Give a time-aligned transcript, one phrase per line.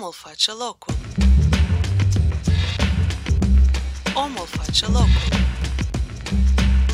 [0.00, 0.94] Omul face locul.
[4.14, 5.28] Omul face locul.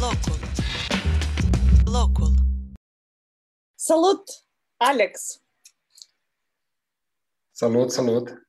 [0.00, 0.38] Locul.
[1.92, 2.34] Locul.
[3.74, 4.44] Salut,
[4.76, 5.40] Alex!
[7.50, 8.48] Salut, salut!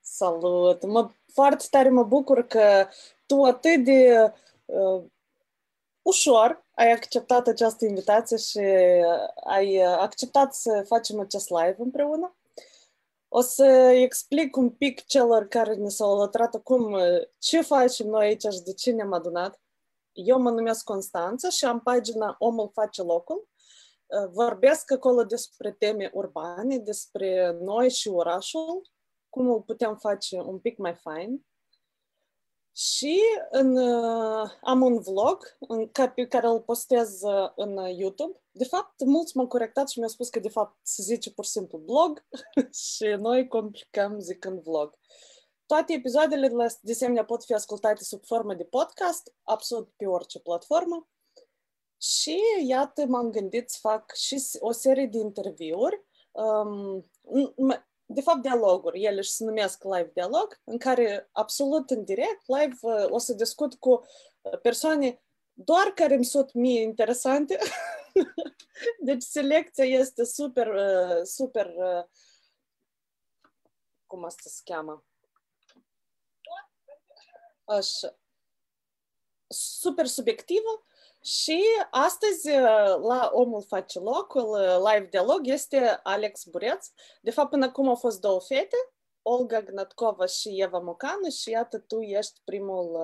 [0.00, 0.86] Salut!
[0.86, 2.88] Mă, foarte tare mă bucur că
[3.26, 4.32] tu atât de
[4.64, 5.02] uh,
[6.02, 8.58] ușor ai acceptat această invitație și
[9.44, 12.34] ai acceptat să facem acest live împreună.
[13.36, 16.96] O să explic un pic celor care ne s-au alăturat acum
[17.38, 19.60] ce facem noi aici și de ce ne-am adunat.
[20.12, 23.48] Eu mă numesc Constanța și am pagina Omul face locul.
[24.30, 28.88] Vorbesc acolo despre teme urbane, despre noi și orașul,
[29.28, 31.46] cum îl putem face un pic mai fain.
[32.76, 37.20] Și în, uh, am un vlog în, pe care îl postez
[37.56, 38.40] în YouTube.
[38.50, 41.50] De fapt, mulți m-au corectat și mi-au spus că de fapt se zice pur și
[41.50, 42.26] simplu blog
[42.94, 44.98] și noi complicăm zicând vlog.
[45.66, 50.06] Toate episoadele de, la, de asemenea pot fi ascultate sub formă de podcast, absolut pe
[50.06, 51.08] orice platformă.
[52.00, 56.04] Și iată, m-am gândit să fac și o serie de interviuri.
[56.30, 57.10] Um,
[58.06, 59.02] de fapt, dialoguri.
[59.02, 63.32] Ele și se numesc live dialog, în care absolut în direct, live, uh, o să
[63.32, 64.06] discut cu
[64.42, 67.58] uh, persoane doar care îmi sunt mie interesante.
[69.06, 71.74] deci selecția este super, uh, super,
[74.06, 75.04] cum asta se cheamă?
[77.64, 78.18] Așa.
[79.46, 80.84] Super subiectivă
[81.24, 82.50] și astăzi
[83.00, 86.86] la Omul face locul, live dialog, este Alex Bureț.
[87.22, 88.76] De fapt, până acum au fost două fete,
[89.22, 92.98] Olga Gnatkova și Eva Mocanu și iată tu ești primul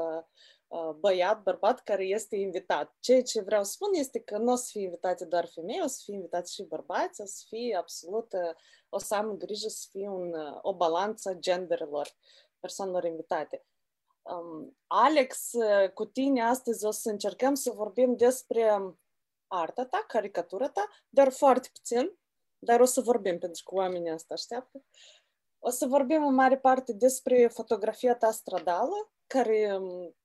[0.98, 2.96] băiat, bărbat care este invitat.
[3.00, 5.86] Ceea ce vreau să spun este că nu o să fie invitate doar femei, o
[5.86, 8.32] să fie invitați și bărbați, o să fie absolut,
[8.88, 12.08] o să am grijă să fie un, o balanță genderelor
[12.60, 13.64] persoanelor invitate.
[14.22, 15.50] Um, Alex,
[15.94, 18.94] cu tine astăzi o să încercăm să vorbim despre
[19.46, 22.18] arta ta, caricatura ta, dar foarte puțin,
[22.58, 24.84] dar o să vorbim pentru că oamenii asta așteaptă.
[25.58, 29.78] O să vorbim în mare parte despre fotografia ta stradală, care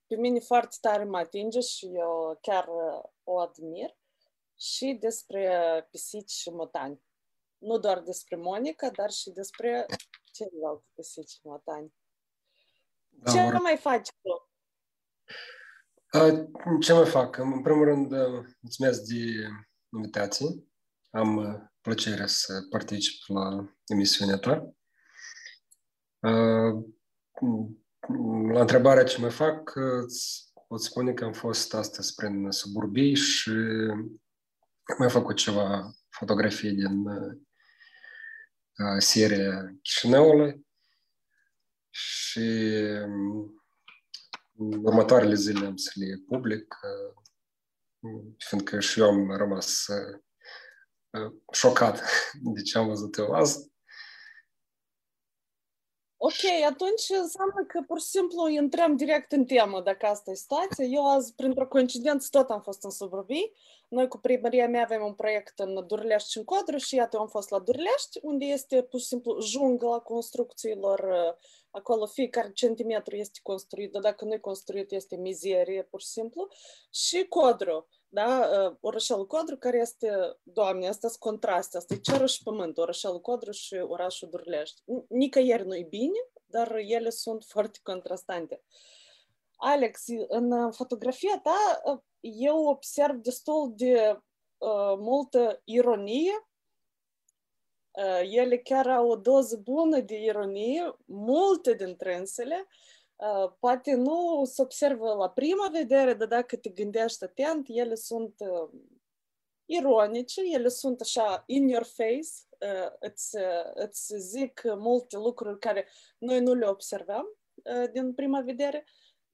[0.08, 2.68] pe mine foarte tare mă atinge și eu chiar
[3.24, 3.98] o admir,
[4.58, 7.02] și despre pisici și motani.
[7.58, 9.86] Nu doar despre Monica, dar și despre
[10.32, 11.94] celelalte pisici și motani.
[13.16, 13.54] Da, Ce or...
[13.62, 14.50] mai faci tu?
[16.80, 17.38] Ce mai fac?
[17.38, 18.12] În primul rând,
[18.60, 19.48] mulțumesc de
[19.96, 20.48] invitație.
[21.10, 24.74] Am plăcerea să particip la emisiunea ta.
[28.52, 29.74] La întrebarea ce mai fac,
[30.68, 33.52] pot spune că am fost astăzi prin suburbii și
[34.98, 37.04] mai făcut ceva fotografii din
[38.98, 40.65] seria Chișinăului
[42.36, 42.70] și
[44.84, 46.76] următoarele zile am să le public,
[48.38, 49.86] fiindcă și eu am rămas
[51.52, 52.02] șocat
[52.56, 53.74] de ce am văzut eu azi.
[56.18, 60.86] Ok, atunci înseamnă că pur și simplu intrăm direct în temă, dacă asta e situația.
[60.86, 63.52] Eu azi, printr-o coincidență, tot am fost în Subrăbii.
[63.88, 67.28] Noi cu primăria mea avem un proiect în Durlești și în Codru și iată, am
[67.28, 71.14] fost la Durlești, unde este pur și simplu jungla construcțiilor.
[71.72, 76.48] Acolo fiecare centimetru este construit, dar dacă nu e construit, este mizerie, pur și simplu.
[76.90, 78.50] Și Codru, da?
[78.82, 83.52] Orășelul Codru, care este, doamne, astea sunt contraste, asta e cerul și pământ, orășelul Codru
[83.52, 84.82] și orașul Durlești.
[85.08, 88.62] Nicăieri nu e bine, dar ele sunt foarte contrastante.
[89.56, 91.82] Alex, în fotografia ta
[92.20, 94.20] eu observ destul de
[94.58, 96.48] uh, multă ironie.
[97.92, 102.68] Uh, ele chiar au o doză bună de ironie, multe dintre însele.
[103.16, 108.36] Uh, poate nu se observă la prima vedere, dar dacă te gândești atent, ele sunt
[108.38, 108.70] uh,
[109.66, 112.30] ironice, ele sunt așa in your face,
[112.60, 115.88] uh, îți, uh, îți zic multe lucruri care
[116.18, 118.86] noi nu le observăm uh, din prima vedere.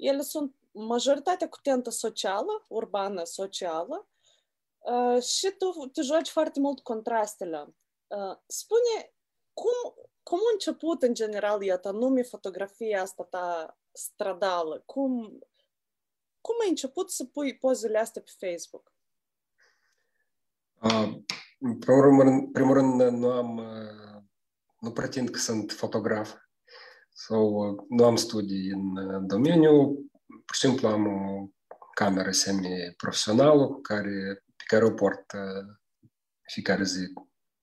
[0.01, 4.07] Ele sunt majoritatea cu tentă socială, urbană, socială,
[4.79, 7.75] uh, și tu te joci foarte mult contrastele.
[8.07, 9.13] Uh, spune,
[9.53, 9.93] cum,
[10.23, 14.83] cum a început în general, iată, nume fotografia asta ta stradală?
[14.85, 15.39] Cum,
[16.41, 18.93] cum ai început să pui pozele astea pe Facebook?
[20.81, 21.21] Uh,
[21.59, 24.21] în primul rând, primul rând nu am, uh,
[24.79, 26.33] nu pretind că sunt fotograf
[27.13, 29.93] sau uh, nu am studii în domeniu,
[30.45, 31.49] pur și simplu am o
[31.93, 35.25] cameră semi-profesională cu care, pe care o port
[36.41, 37.13] fiecare zi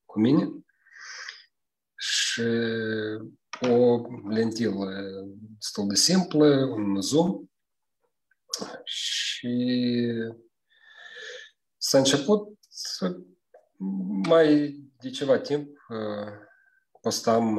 [0.05, 0.51] cu mine.
[1.97, 2.45] Și și
[3.61, 4.91] o lentilă
[5.59, 7.45] destul de simplă, un zoom
[8.85, 9.57] și
[11.77, 12.59] s-a început
[14.29, 15.69] mai de ceva timp
[17.01, 17.59] postam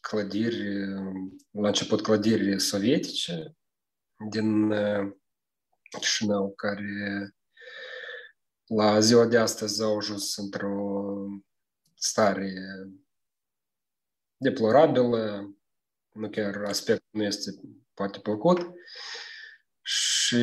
[0.00, 0.86] clădiri,
[1.50, 3.56] la început clădiri sovietice
[4.30, 4.72] din
[5.90, 7.34] Chișinău, care
[8.66, 11.14] la ziua de astăzi au ajuns într-o
[11.94, 12.52] stare
[14.36, 15.54] deplorabilă,
[16.12, 17.50] nu chiar aspectul nu este
[17.94, 18.58] poate plăcut.
[19.82, 20.36] Și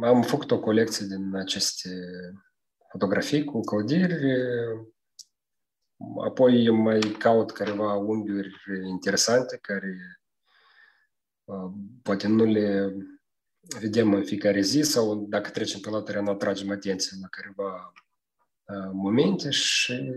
[0.00, 1.90] am făcut o colecție din aceste
[2.90, 4.24] fotografii cu clădiri,
[6.24, 8.52] apoi mai caut careva unghiuri
[8.88, 10.20] interesante care
[12.02, 12.96] poate nu le
[13.78, 17.92] vedem în fiecare zi sau dacă trecem pe la teren, atragem atenție la careva
[18.92, 20.12] momente și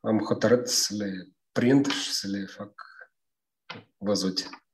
[0.00, 2.72] am hotărât să le prind și să le fac
[3.96, 4.65] văzute.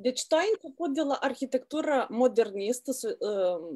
[0.00, 2.92] Deci tu ai început de la arhitectură modernistă,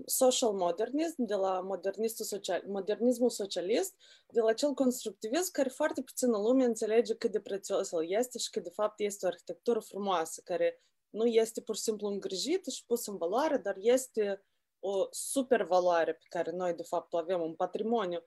[0.06, 3.94] social modernism, de la modernistul social, modernismul socialist,
[4.28, 8.50] de la cel constructivist, care foarte puțină lume înțelege cât de prețios el este și
[8.50, 12.86] că de fapt este o arhitectură frumoasă, care nu este pur și simplu îngrijită și
[12.86, 14.44] pusă în valoare, dar este
[14.80, 18.24] o super valoare pe care noi de fapt o avem, un patrimoniu.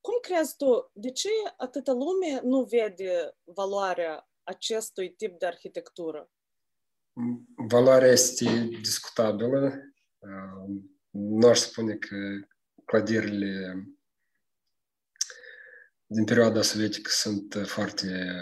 [0.00, 6.30] Cum crezi tu, de ce atâta lume nu vede valoarea acestui tip de arhitectură?
[7.68, 9.92] Valoarea este discutabilă.
[11.10, 12.16] Nu aș spune că
[12.84, 13.84] clădirile
[16.06, 18.36] din perioada sovietică sunt foarte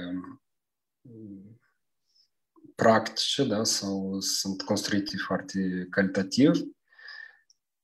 [2.74, 6.50] practice da, sau sunt construite foarte calitativ.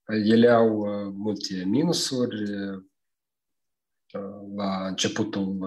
[0.05, 2.49] Ele au multe minusuri.
[4.55, 5.57] La începutul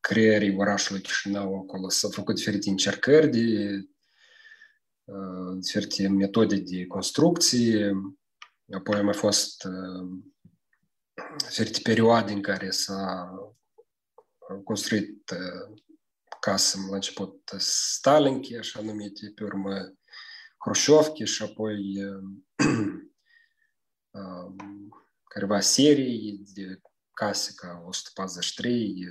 [0.00, 1.88] creierii orașului Chișinău acolo.
[1.88, 3.80] S-au făcut diferite încercări de
[5.60, 7.92] diferite metode de construcție,
[8.70, 9.68] apoi a mai fost
[11.48, 13.30] diferite perioade în care s-a
[14.64, 15.32] construit
[16.40, 19.92] casă la început Stalinki, așa numite, pe urmă
[20.58, 21.96] Hrușovki și apoi
[25.34, 26.80] careva serii de
[27.12, 29.08] case ca 143,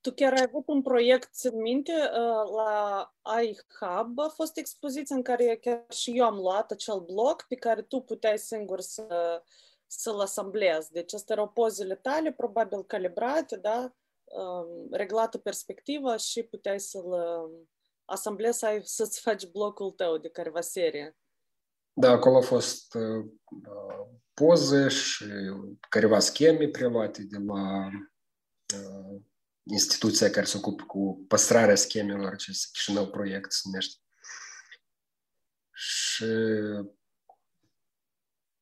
[0.00, 1.92] tu chiar ai avut un proiect, țin minte,
[2.56, 7.54] la iHub a fost expoziția în care chiar și eu am luat acel bloc pe
[7.54, 9.42] care tu puteai singur să,
[9.86, 10.92] să-l asamblezi.
[10.92, 13.94] Deci astea erau pozele tale, probabil calibrate, da?
[14.90, 17.14] reglată perspectiva și puteai să-l
[18.04, 21.16] asamblezi, să ai, să-ți faci blocul tău de careva serie.
[21.92, 23.26] Da, acolo a fost uh,
[24.34, 25.24] poze și
[25.88, 27.88] careva scheme preluate de la
[28.74, 29.20] uh,
[29.62, 34.00] instituția care se ocupă cu păstrarea schemelor, acest Chișinău Proiect se numește.
[35.72, 36.24] Și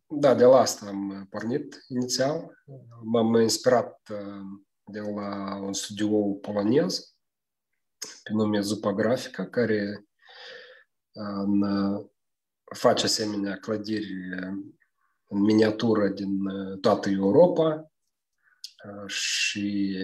[0.07, 2.63] da, de la asta am pornit inițial.
[3.05, 4.01] M-am inspirat
[4.85, 7.15] de la un studio polonez
[8.23, 10.09] pe nume Zupa Grafica, care
[11.13, 11.63] în,
[12.75, 14.13] face asemenea clădiri
[15.29, 16.31] în miniatură din
[16.81, 17.93] toată Europa
[19.07, 19.97] și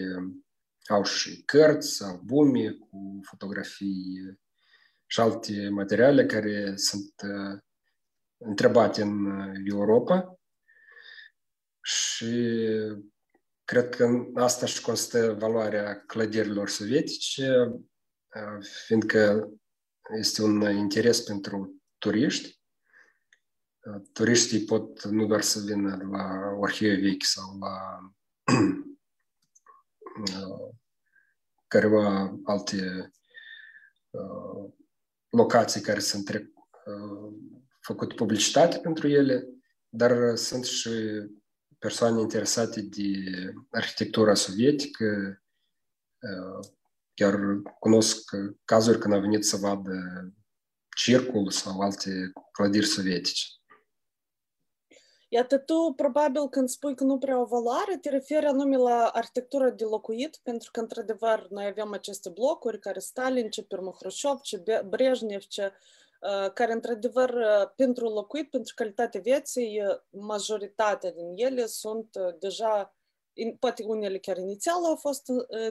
[0.89, 4.39] au și cărți, albume cu fotografii
[5.07, 7.61] și alte materiale care sunt uh,
[8.37, 9.27] întrebate în
[9.65, 10.39] Europa
[11.83, 12.57] și
[13.65, 19.49] cred că asta și constă valoarea clădirilor sovietice, uh, fiindcă
[20.19, 22.61] este un interes pentru turiști.
[23.81, 27.99] Uh, turiștii pot nu doar să vină la arhive vechi sau la
[31.67, 33.11] careva alte
[35.29, 36.51] locații care sunt
[37.81, 39.49] făcut publicitate pentru ele,
[39.89, 40.91] dar sunt și
[41.79, 43.13] persoane interesate de
[43.71, 45.39] arhitectura sovietică.
[47.15, 47.39] Chiar
[47.79, 48.31] cunosc
[48.65, 49.93] cazuri când au venit să vadă
[50.97, 53.47] circul sau alte clădiri sovietice.
[55.35, 59.71] Iată, tu probabil când spui că nu prea o valoare, te referi anume la arhitectura
[59.71, 64.41] de locuit, pentru că, într-adevăr, noi avem aceste blocuri care Stalin, ce pe urmă Hrușov,
[64.41, 65.73] ce Brejnev, ce
[66.55, 67.35] care, într-adevăr,
[67.77, 72.95] pentru locuit, pentru calitatea vieții, majoritatea din ele sunt deja
[73.59, 75.25] poate unele chiar inițial au fost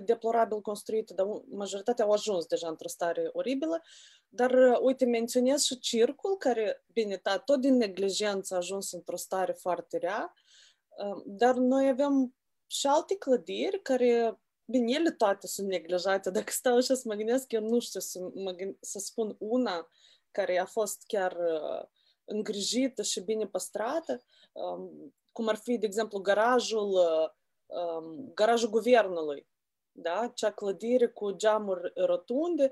[0.03, 3.81] deplorabil construite, dar majoritatea au ajuns deja într-o stare oribilă.
[4.29, 9.51] Dar, uite, menționez și circul, care, bine, da, tot din neglijență a ajuns într-o stare
[9.51, 10.33] foarte rea,
[11.25, 12.35] dar noi avem
[12.67, 16.29] și alte clădiri care, bine, ele toate sunt neglijate.
[16.29, 19.89] Dacă stau așa să mă gândesc, eu nu știu să, mă gând, să spun una
[20.31, 21.37] care a fost chiar
[22.25, 24.23] îngrijită și bine păstrată,
[25.31, 26.99] cum ar fi, de exemplu, garajul,
[28.33, 29.47] garajul guvernului,
[29.91, 30.31] da?
[30.35, 32.71] cea clădire cu geamuri rotunde.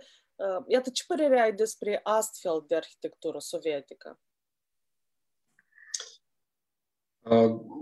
[0.68, 4.20] Iată, ce părere ai despre astfel de arhitectură sovietică?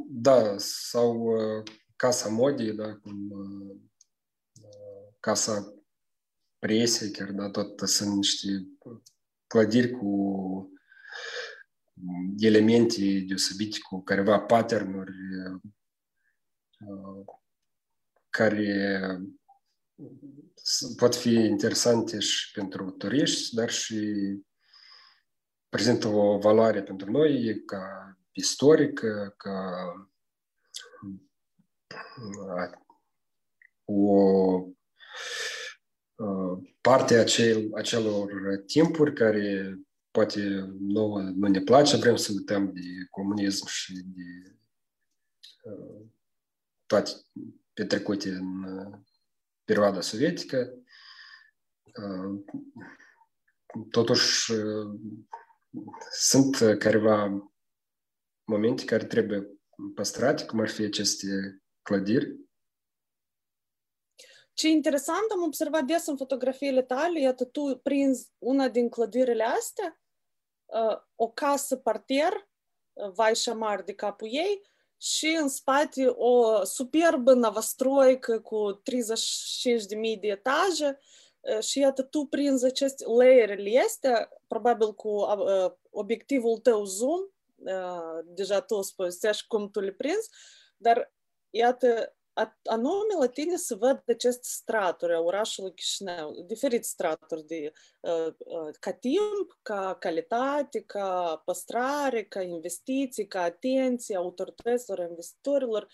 [0.07, 1.27] Da, sau
[1.95, 3.17] Casa Modii, da, cum
[5.19, 5.73] Casa
[6.59, 8.47] Presiei, chiar, da, tot sunt niște
[9.47, 10.71] clădiri cu
[12.37, 15.13] elemente deosebite, cu careva patternuri
[18.29, 19.19] care
[20.97, 24.13] pot fi interesante și pentru turiști, dar și
[25.69, 28.99] prezintă o valoare pentru noi ca istoric,
[29.37, 29.93] ca
[33.85, 34.65] o
[36.81, 38.31] parte a acel, acelor
[38.65, 39.79] timpuri care
[40.11, 44.57] poate nouă nu ne place, vrem să uităm de comunism și de
[46.89, 47.11] toate
[47.73, 48.65] petrecute în
[49.63, 50.73] perioada sovietică.
[53.91, 54.53] Totuși,
[56.11, 57.51] sunt careva
[58.43, 59.47] momente care trebuie
[59.95, 62.39] păstrate, cum ar fi aceste clădiri.
[64.53, 70.01] Ce interesant, am observat des în fotografiile tale, iată, tu prinzi una din clădirile astea,
[71.15, 72.49] o casă parter,
[73.13, 74.61] vai și amar de capul ei,
[75.01, 80.99] și în spate o superbă navastroică cu 35.000 de etaje
[81.59, 85.25] și iată tu prinzi aceste layerele astea, probabil cu
[85.89, 87.19] obiectivul tău zoom,
[88.23, 89.09] deja tu spui,
[89.47, 90.29] cum tu le prinzi,
[90.77, 91.13] dar
[91.49, 92.15] iată,
[92.63, 97.71] anume la tine să văd aceste straturi a orașului Chișinău, diferite straturi de,
[98.79, 105.87] ca timp, ca calitate, ca păstrare, ca investiții, ca atenție autorităților, investitorilor.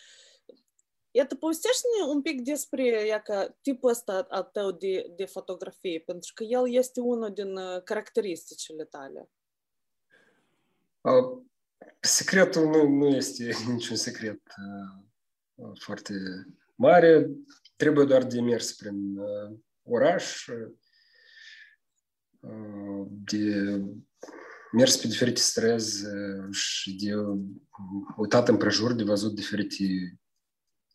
[1.12, 6.32] Iată, povestește-ne un pic despre ia, ca tipul ăsta al tău de, de fotografie, pentru
[6.36, 9.30] că el este unul din caracteristicile tale.
[12.00, 14.42] Secretul nu, nu este niciun secret
[15.80, 16.14] foarte
[16.76, 17.30] mare.
[17.76, 19.18] Trebuie doar de mers prin
[19.84, 20.46] oraș,
[23.08, 23.76] de
[24.72, 26.06] mers pe diferite străzi
[26.52, 27.12] și de
[28.18, 30.20] uitat împrejur, de văzut diferite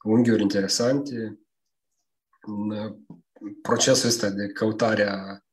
[0.02, 1.40] unghiuri interesante.
[2.40, 2.96] În
[3.62, 5.44] procesul ăsta de căutare a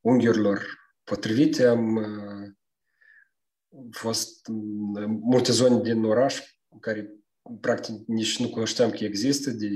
[0.00, 0.66] unghiurilor
[1.04, 1.98] potrivite am
[3.90, 4.46] fost
[5.06, 7.14] multe zone din oraș care
[7.60, 9.68] practic nici nu cunoșteam că există de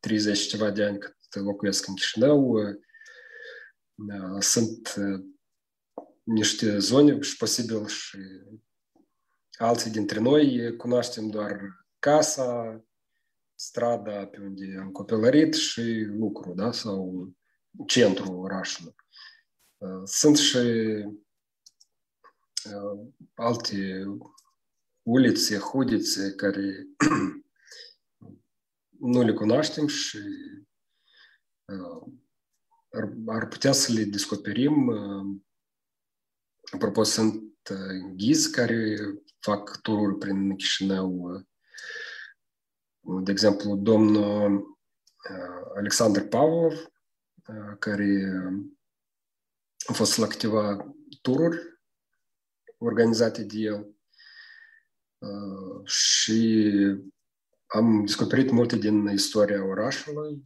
[0.00, 2.56] 30 ceva de ani cât locuiesc în Chișinău.
[4.38, 4.94] Sunt
[6.22, 8.18] niște zone și posibil și
[9.58, 11.60] alții dintre noi cunoaștem doar
[11.98, 12.84] casa,
[13.54, 16.72] strada pe unde am copilărit și lucru, da?
[16.72, 17.28] sau
[17.86, 18.94] centrul orașului.
[20.04, 20.58] Sunt și
[23.34, 24.04] alte
[25.02, 26.86] ulițe, hudițe care
[28.98, 30.18] nu le cunoaștem și
[32.92, 34.90] ar, ar putea să le descoperim.
[36.72, 37.42] Apropo, sunt
[38.16, 38.96] ghizi care
[39.38, 41.30] fac tururi prin Chișinău.
[43.24, 44.78] De exemplu, domnul
[45.76, 46.92] Alexander Pavlov,
[47.78, 48.32] care
[49.86, 51.80] a fost la câteva tururi
[52.78, 53.96] organizate de el
[55.84, 56.78] și
[57.66, 60.42] am descoperit multe din istoria orașului,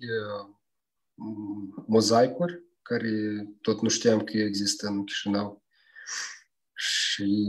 [1.86, 5.64] mozaicuri care tot nu știam că există în Chișinău.
[6.74, 7.46] Și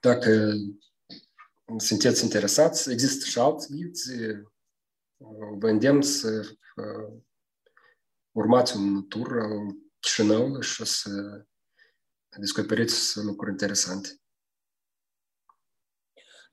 [0.00, 0.52] dacă
[1.76, 4.10] sunteți interesați, există și alți ghiți,
[5.58, 6.56] vă îndemn să
[8.30, 11.44] urmați un tur al Chișinăului și o să
[12.38, 14.08] descoperiți lucruri interesante.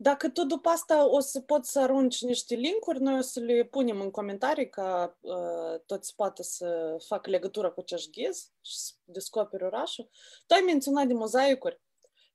[0.02, 3.64] Dacă tu după asta o să poți să arunci niște linkuri, noi o să le
[3.64, 8.94] punem în comentarii ca uh, toți poate să facă legătură cu acești ghiz și să
[9.04, 10.10] descoperi orașul.
[10.48, 11.82] Tu ai menționat de mozaicuri.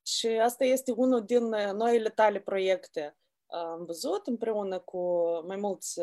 [0.02, 3.16] Și asta este unul din noile tale proiecte.
[3.46, 6.00] Am văzut împreună cu mai mulți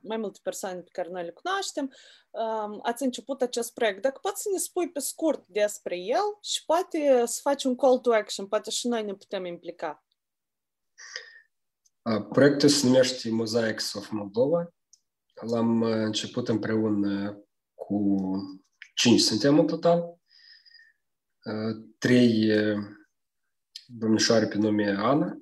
[0.00, 1.92] mai multe persoane pe care noi le cunoaștem,
[2.82, 4.02] ați început acest proiect.
[4.02, 7.98] Dacă poți să ne spui pe scurt despre el și poate să faci un call
[7.98, 10.04] to action, poate și noi ne putem implica.
[12.28, 14.74] Proiectul se numește Mosaics of Moldova.
[15.34, 17.38] L-am început împreună
[17.74, 18.16] cu
[18.94, 20.18] cinci suntem în total.
[21.98, 22.52] Trei
[23.86, 25.38] domnișoare pe nume Ana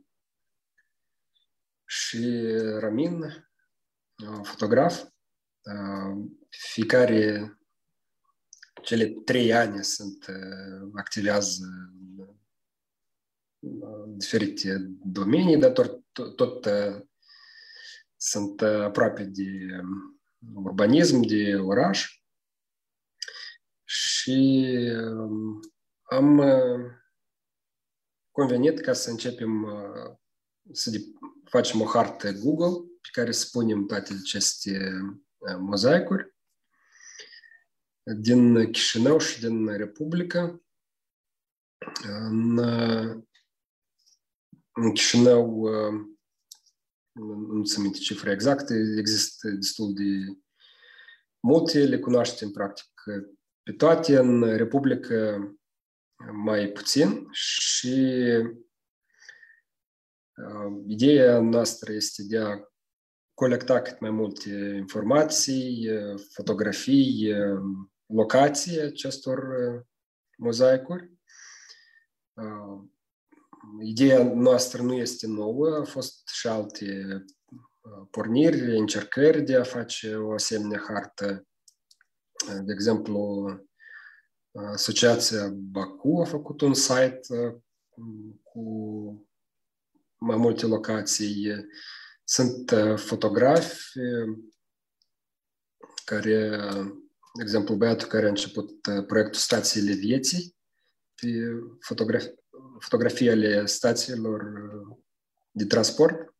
[1.84, 2.42] și
[2.78, 3.22] Ramin,
[4.42, 5.04] fotograf.
[6.48, 7.56] Fiecare
[8.82, 10.26] cele trei ani sunt
[10.94, 11.64] activează
[13.58, 16.68] în diferite domenii, dar tot, tot, tot
[18.16, 19.80] sunt aproape de
[20.54, 22.22] urbanism, de oraș.
[23.84, 24.66] Și
[26.02, 26.42] am
[28.30, 29.66] convenit ca să începem
[30.72, 30.90] să
[31.44, 35.00] facem o hartă Google pe care spunem toate aceste
[35.58, 36.34] mozaicuri
[38.02, 40.62] din Chișinău și din Republica.
[42.04, 42.58] În,
[44.72, 45.66] în Chișinău,
[47.48, 50.38] nu ți aminte cifra exactă, există destul de
[51.40, 52.90] multe, le cunoaștem practic
[53.62, 55.56] pe toate, în Republica
[56.32, 58.16] mai puțin și
[60.86, 62.71] ideea noastră este de a
[63.42, 65.88] colecta cât mai multe informații,
[66.28, 67.34] fotografii,
[68.06, 69.40] locații acestor
[70.38, 71.10] mozaicuri.
[73.80, 77.24] Ideea noastră nu este nouă, au fost și alte
[78.10, 81.46] porniri, încercări de a face o asemenea hartă.
[82.64, 83.46] De exemplu,
[84.72, 87.20] Asociația Baku a făcut un site
[88.42, 88.62] cu
[90.18, 91.54] mai multe locații
[92.32, 93.98] sunt fotografi
[96.04, 96.56] care,
[97.34, 100.56] de exemplu, băiatul care a început proiectul Stațiile Vieții,
[101.14, 101.28] pe
[101.80, 102.34] fotografii,
[102.78, 104.42] fotografii ale stațiilor
[105.50, 106.34] de transport.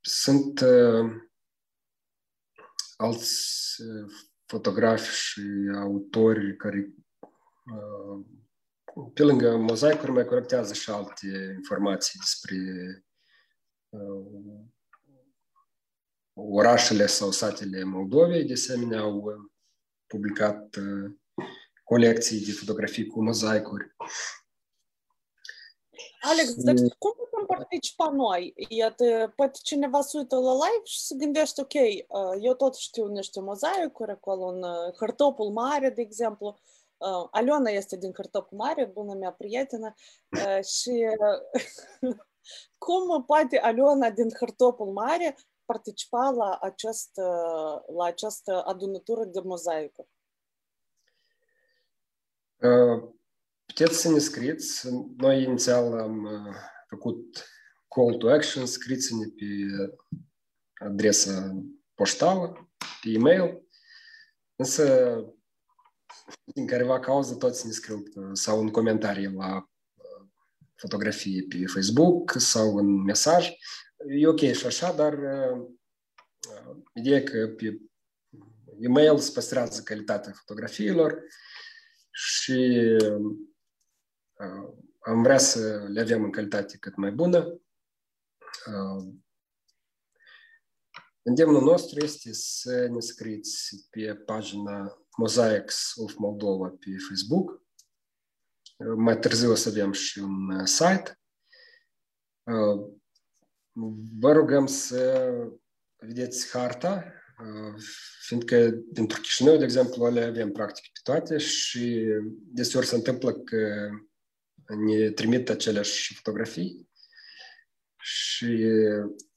[0.00, 0.64] Sunt
[2.96, 3.76] alți
[4.46, 5.42] fotografi și
[5.74, 6.94] autori care
[9.14, 12.56] pe lângă mozaicuri mai colectează și alte informații despre
[16.34, 19.50] orașele sau satele Moldovei, de asemenea, au
[20.06, 20.68] publicat
[21.84, 23.96] colecții de fotografii cu mozaicuri.
[26.20, 28.54] Alex, dar cum putem participa noi?
[28.68, 31.72] Iată, poate cineva se uită la live și se gândește, ok,
[32.40, 34.62] eu tot știu niște mozaicuri acolo în
[34.98, 36.58] Hărtopul Mare, de exemplu,
[37.30, 39.94] Aliona este din Hărtopul Mare, bună mea prietenă,
[40.62, 41.06] și
[42.78, 47.22] cum poate Aliona din Hărtopul Mare participa la această,
[47.96, 50.08] la această adunătură de mozaicuri?
[53.66, 54.88] Puteți să ne scrieți.
[55.16, 56.28] Noi inițial am
[56.88, 57.46] făcut
[57.88, 59.44] call to action, scrieți-ne pe
[60.84, 61.56] adresa
[61.94, 62.70] poștală,
[63.02, 63.66] pe e-mail,
[64.56, 65.14] însă
[66.44, 68.02] din careva cauză toți ne scriu
[68.32, 69.70] sau în comentarii la
[70.82, 73.50] fotografie pe Facebook sau în mesaj.
[74.08, 75.68] E ok și așa, dar uh,
[76.94, 77.80] ideea e că pe
[78.80, 81.22] e-mail se păstrează calitatea fotografiilor
[82.10, 82.58] și
[83.00, 83.36] uh,
[84.98, 87.60] am vrea să le avem în calitate cât mai bună.
[88.66, 89.14] Uh,
[91.22, 97.61] îndemnul nostru este să ne scrieți pe pagina Mosaics of Moldova pe Facebook
[98.96, 101.18] mai târziu o să avem și un site.
[104.18, 105.28] Vă rugăm să
[105.96, 107.12] vedeți harta,
[108.26, 113.90] fiindcă pentru Chișinău, de exemplu, le avem practic pe toate și deseori se întâmplă că
[114.86, 116.88] ne trimit aceleași fotografii
[117.98, 118.66] și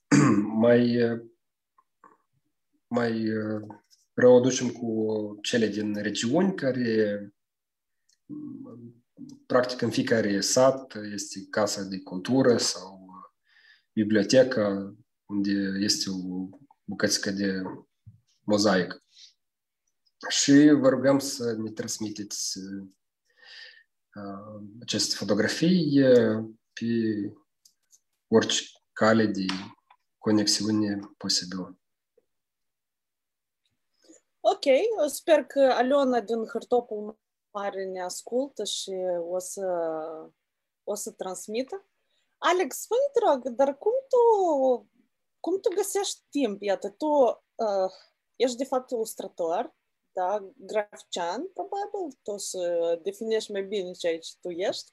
[0.65, 0.99] mai
[2.87, 3.25] mai
[4.13, 7.19] rău ducem cu cele din regiuni care
[9.45, 13.07] practic în fiecare sat este casa de cultură sau
[13.93, 16.49] biblioteca unde este o
[16.83, 17.61] bucățică de
[18.41, 19.03] mozaic.
[20.29, 22.57] Și vă rugăm să ne transmiteți
[24.15, 26.01] uh, aceste fotografii
[26.73, 26.85] pe
[28.27, 29.45] orice cale de
[30.17, 31.79] conexiune posibilă.
[34.39, 34.63] Ok,
[35.07, 37.19] sper că Aliona din Hârtopul
[37.55, 38.93] pare ne ascultă și
[39.29, 39.67] o să,
[40.83, 41.85] o să transmită.
[42.37, 44.21] Alex, spune te rog, dar cum tu,
[45.39, 46.61] cum tu găsești timp?
[46.61, 47.07] Iată, tu
[47.55, 47.91] uh,
[48.35, 49.75] ești de fapt ilustrator,
[50.11, 52.59] da, grafician, probabil, tu o să
[53.03, 54.91] definești mai bine ceea ce tu ești.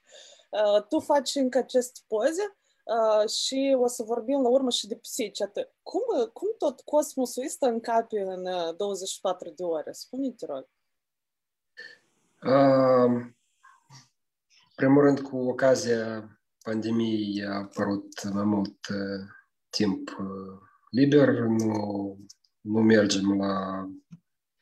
[0.49, 4.95] Uh, tu faci încă acest poze uh, și o să vorbim la urmă și de
[4.95, 5.39] psici.
[5.81, 9.91] Cum, cum tot cosmosul ăsta încape în uh, 24 de ore?
[9.91, 10.67] Spune-te, rog.
[12.45, 13.25] Uh,
[14.75, 16.29] primul rând, cu ocazia
[16.63, 19.27] pandemiei a apărut mai mult uh,
[19.69, 22.17] timp uh, liber, nu,
[22.61, 23.85] nu mergem la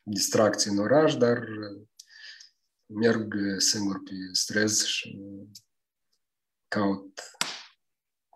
[0.02, 1.86] distracții în oraș, dar uh,
[2.86, 5.18] merg singur pe străzi și
[6.68, 7.20] caut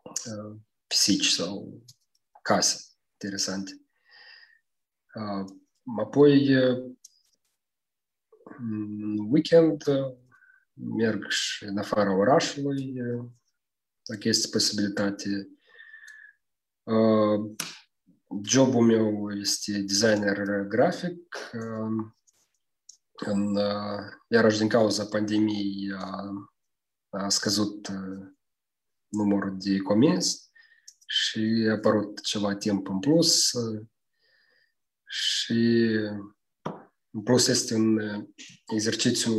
[0.04, 0.56] uh,
[0.87, 1.85] pisici sau
[2.42, 3.80] case interesante.
[5.14, 5.44] Uh,
[5.98, 6.96] apoi, uh,
[9.30, 10.16] weekend uh,
[10.74, 13.24] merg și în afara orașului, uh,
[14.02, 15.48] dacă este posibilitate.
[16.82, 17.56] Uh,
[18.42, 21.37] jobul meu este designer grafic.
[21.52, 22.14] Uh,
[23.16, 26.30] în, uh, iarăși din cauza pandemiei a,
[27.09, 28.28] a scăzut uh,
[29.09, 30.50] numărul de comenzi
[31.06, 33.87] și a apărut ceva timp în plus uh,
[35.06, 35.88] și
[37.16, 37.98] în plus este un
[38.66, 39.33] exercițiu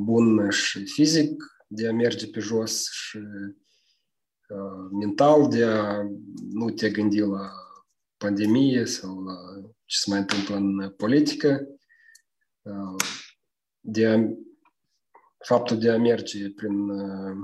[0.00, 6.02] bun și fizic de a merge pe jos și uh, mental de a
[6.50, 7.50] nu te gândi la
[8.16, 9.34] pandemie sau la
[9.84, 11.66] ce se mai întâmplă în politică,
[12.62, 13.04] uh,
[13.80, 14.18] de a,
[15.38, 17.36] faptul de a merge prin uh,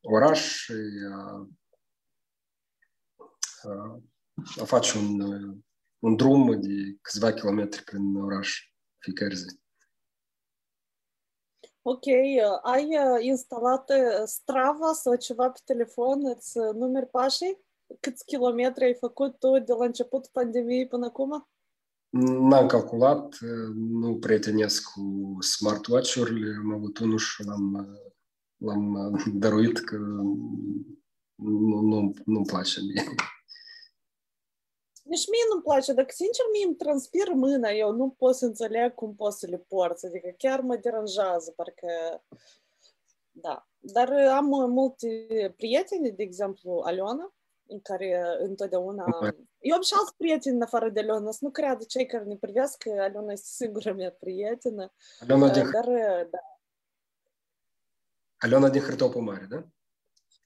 [0.00, 0.72] oraș și
[1.12, 1.48] a,
[3.62, 4.02] a,
[4.60, 5.20] a face un,
[5.98, 9.60] un drum de câțiva kilometri prin oraș fiecare zi.
[11.82, 12.06] Ok,
[12.62, 12.88] ai
[13.20, 13.90] instalat
[14.24, 17.58] Strava sau ceva pe telefon, îți numeri pașii?
[18.00, 21.48] Câți kilometri ai făcut tu de la început pandemiei până acum?
[22.48, 23.38] N-am calculat,
[23.74, 27.88] nu prietenesc cu smartwatch-urile, am avut unul și l-am,
[28.56, 29.96] l-am dăruit că
[31.34, 33.14] nu, nu, nu-mi place mie.
[35.08, 38.94] Nici mie nu-mi place, dacă sincer mie îmi transpir mâna, eu nu pot să înțeleg
[38.94, 42.22] cum pot să le porți, adică chiar mă deranjează, parcă...
[43.30, 47.34] Da, dar am multe prieteni, de exemplu Aliona,
[47.66, 49.04] în care întotdeauna...
[49.58, 52.36] Eu am și alți prieteni în afară de Aliona, să nu creadă cei care ne
[52.36, 54.92] privesc că Aliona este singura mea prietenă.
[55.20, 55.86] Aliona din, Dar,
[56.30, 56.38] da.
[58.36, 59.66] Aliona din Hârtopul Mare, da?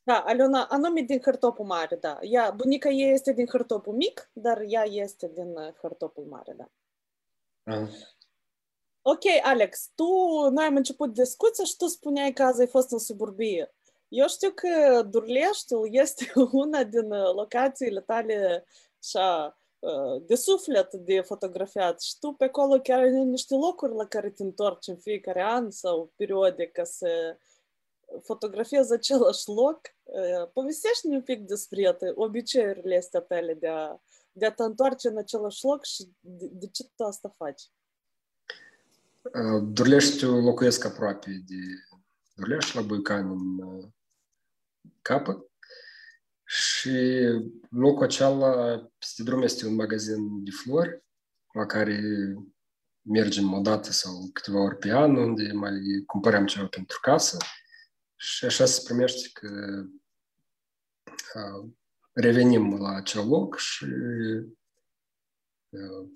[0.02, 2.18] Da, Aliona, anume din Hârtopul Mare, da.
[2.20, 6.70] Ea, bunica ei este din Hârtopul Mic, dar ea este din Hârtopul Mare, da.
[7.62, 7.88] Ah.
[9.02, 10.04] Ok, Alex, tu,
[10.50, 13.74] noi am început discuția și tu spuneai că azi ai fost în suburbie.
[14.08, 18.64] Eu știu că Durleștiul este una din locațiile tale
[18.98, 19.56] așa,
[20.20, 24.42] de suflet de fotografiat și tu pe acolo chiar ai niște locuri la care te
[24.42, 27.36] întorci în fiecare an sau periodic ca să
[28.22, 29.81] fotografiezi același loc.
[30.53, 33.96] Povestește-ne un pic despre obiceiurile astea tale de a,
[34.33, 37.62] de a te întoarce în același loc și de, de ce tu asta faci?
[39.62, 41.57] Durleștiul locuiesc aproape de
[42.35, 43.92] Durlești, la Buican, în
[45.03, 45.51] capăt.
[46.44, 46.90] Și
[47.70, 51.03] locul acela, peste drum, este un magazin de flori,
[51.53, 52.01] la care
[53.03, 55.72] mergem o dată sau câteva ori pe an, unde mai
[56.07, 57.37] cumpărăm ceva pentru casă.
[58.22, 59.82] Și așa se primește că
[61.35, 61.70] uh,
[62.12, 63.85] revenim la acel loc și
[65.68, 66.08] uh,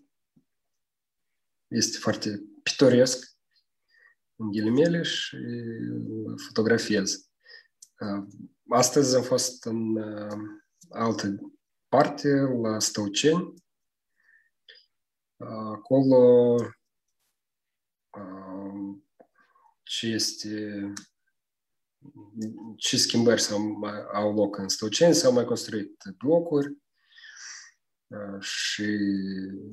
[1.66, 3.36] este foarte pitoresc,
[4.36, 5.36] în ghilimele, și
[6.46, 7.30] fotografiez.
[8.00, 8.26] Uh,
[8.68, 10.38] astăzi am fost în uh,
[10.88, 11.52] altă
[11.88, 13.54] parte, la Stăuceni.
[15.36, 16.54] Uh, acolo
[18.10, 18.96] uh,
[19.82, 20.92] ce este
[22.76, 23.60] ce schimbări s-au,
[24.12, 26.76] au loc în Stăuceni, s-au mai construit blocuri
[28.40, 28.98] și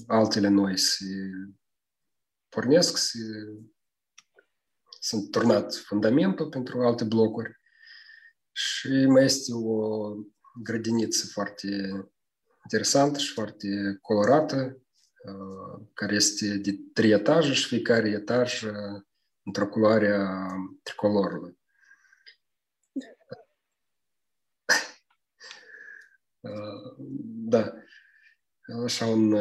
[0.07, 1.05] altele noi se
[2.49, 3.19] pornesc, se,
[4.99, 7.61] sunt turnat fundamentul pentru alte blocuri
[8.51, 10.11] și mai este o
[10.63, 11.67] grădiniță foarte
[12.63, 14.77] interesantă și foarte colorată,
[15.93, 18.63] care este de trei etaje și fiecare etaj
[19.43, 21.61] într-o culoare a tricolorului.
[27.45, 27.73] Da.
[28.83, 29.35] Așa un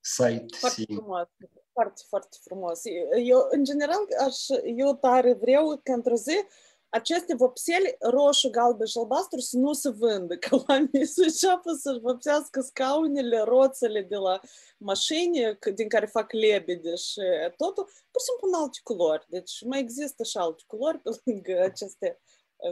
[0.00, 0.56] site.
[0.58, 1.28] Foarte frumos.
[1.72, 2.80] Foarte, foarte frumos.
[3.24, 6.44] Eu, în general, aș, eu tare vreau că într-o zi
[6.88, 12.00] aceste vopseli roșu, galben și albastru să nu se vândă, că oamenii să înceapă să-și
[12.00, 14.40] vopsească scaunele, roțele de la
[14.78, 17.20] mașini din care fac lebede și
[17.56, 19.26] totul, pur și simplu în alte culori.
[19.28, 22.20] Deci mai există și alte culori pe lângă aceste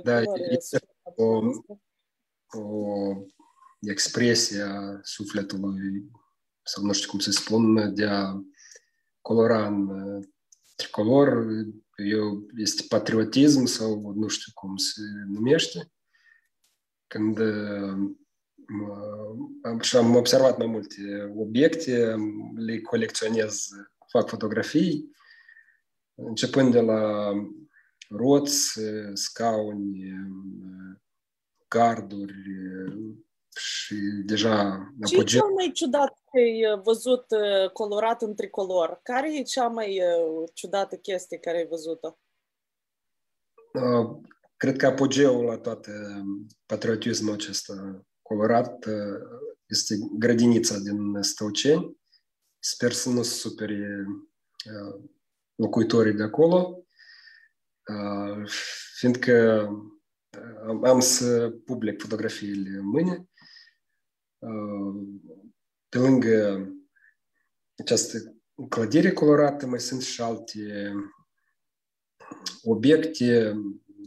[0.03, 0.59] da, culori.
[1.17, 1.41] O,
[2.51, 3.13] o
[3.81, 6.11] expresie a sufletului,
[6.63, 8.41] sau nu știu cum să spun, de a
[9.21, 9.89] colora în
[10.77, 11.47] tricolor
[11.97, 15.93] eu, este patriotism sau nu știu cum se numește.
[17.07, 17.39] Când
[19.63, 22.15] am, și am observat mai multe obiecte,
[22.55, 23.69] le colecționez,
[24.11, 25.11] fac fotografii,
[26.15, 27.33] începând de la
[28.09, 28.81] roți,
[29.13, 30.13] scauni,
[31.69, 32.35] garduri
[33.57, 37.27] și deja Ce e cel mai ciudat că ai văzut
[37.73, 39.01] colorat în tricolor?
[39.03, 40.01] Care e cea mai
[40.55, 42.19] ciudată chestie care ai văzut-o?
[44.57, 45.93] Cred că apogeul la toate
[46.67, 48.87] patriotismul acesta colorat
[49.67, 51.97] este grădinița din Stăuceni.
[52.59, 54.07] Sper să nu supere
[55.55, 56.87] locuitorii de acolo,
[58.99, 59.69] fiindcă
[60.85, 63.29] am să public fotografiile mâine.
[65.89, 66.69] Pe lângă
[67.77, 68.37] această
[68.69, 70.93] clădire colorată mai sunt și alte
[72.63, 73.55] obiecte,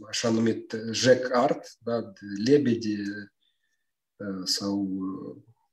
[0.08, 3.02] așa numit jack art, da, de lebede
[4.44, 4.88] sau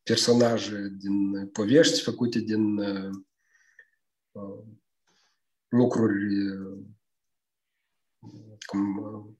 [0.04, 2.80] personaje din povești făcute din
[5.68, 6.36] lucruri
[8.66, 9.39] cum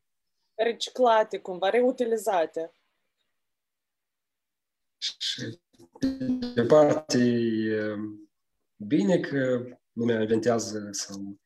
[0.64, 2.74] reciclate, cumva, reutilizate.
[4.98, 5.60] Și
[6.56, 7.20] de parte
[8.76, 11.40] bine că lumea inventează sau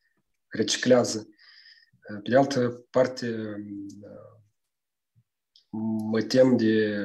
[0.48, 1.28] reciclează.
[2.00, 3.56] Pe de altă parte,
[6.10, 7.04] mă tem de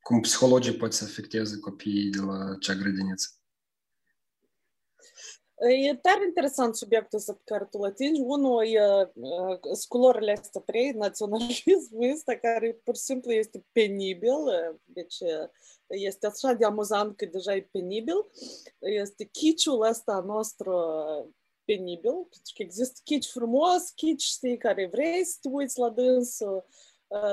[0.00, 3.37] cum psihologii pot să afecteze copiii de la cea grădiniță.
[5.60, 8.20] E tare interesant subiectul ăsta pe care tu îl atingi.
[8.20, 14.36] Unul e uh, culorile astea trei, naționalismul ăsta care pur și simplu este penibil,
[14.84, 15.16] deci
[15.88, 18.26] este așa de amuzant că deja e penibil.
[18.78, 20.72] Este chiciul ăsta nostru
[21.64, 26.66] penibil, pentru că există chici frumos, chici, știi, care vrei să te uiți la dânsul,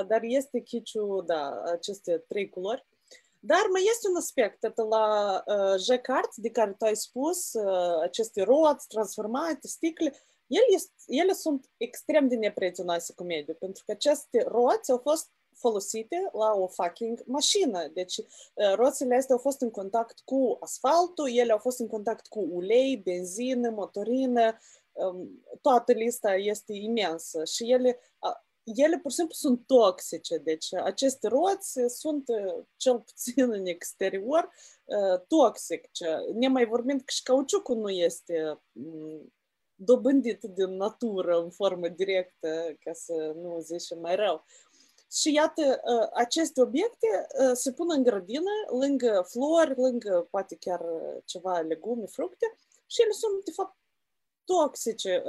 [0.08, 2.86] dar este chiciul, da, aceste trei culori.
[3.46, 8.42] Dar mai este un aspect, la uh, Jacquard, de care tu ai spus, uh, aceste
[8.42, 10.14] roți transformate, sticle,
[10.46, 15.30] ele, este, ele sunt extrem de neprietenoase cu mediul, pentru că aceste roți au fost
[15.54, 17.88] folosite la o fucking mașină.
[17.94, 18.20] Deci
[18.74, 22.96] roțile astea au fost în contact cu asfaltul, ele au fost în contact cu ulei,
[22.96, 24.58] benzină, motorină,
[25.60, 28.00] toată lista este imensă și ele
[28.74, 30.38] ele pur și simplu sunt toxice.
[30.38, 32.24] Deci aceste roți sunt,
[32.76, 34.50] cel puțin în exterior,
[35.26, 36.18] toxice.
[36.34, 38.60] Ne mai vorbind că și cauciucul nu este
[39.74, 44.44] dobândit din natură în formă directă, ca să nu zicem mai rău.
[45.12, 45.80] Și iată,
[46.12, 48.50] aceste obiecte se pun în grădină,
[48.80, 50.84] lângă flori, lângă poate chiar
[51.24, 53.76] ceva legume, fructe și ele sunt, de fapt,
[54.46, 55.22] toxice.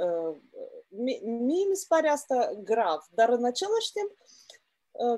[0.88, 4.10] Mie mi se pare asta grav, dar în același timp,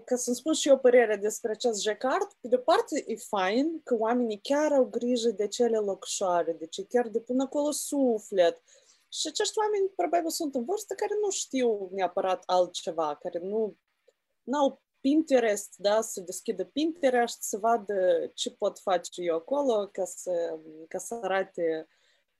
[0.05, 3.97] ca să-mi spun și eu părerea despre acest jacard, pe de parte e fain că
[3.99, 8.63] oamenii chiar au grijă de cele locșoare, deci chiar depun acolo suflet.
[9.09, 13.77] Și acești oameni probabil sunt în vârstă care nu știu neapărat altceva, care nu
[14.43, 20.59] n-au Pinterest, da, să deschidă Pinterest, să vadă ce pot face eu acolo ca să,
[20.89, 21.89] ca să arate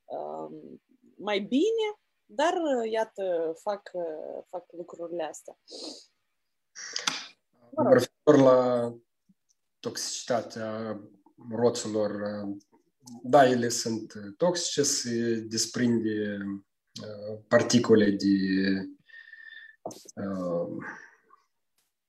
[0.05, 0.83] um,
[1.21, 2.55] mai bine, dar
[2.91, 3.91] iată, fac,
[4.49, 5.59] fac lucrurile astea.
[7.77, 8.93] Referitor la
[9.81, 11.01] toxicitatea
[11.51, 12.21] roților,
[13.23, 16.39] da, ele sunt toxice, se desprinde
[17.49, 18.29] particule de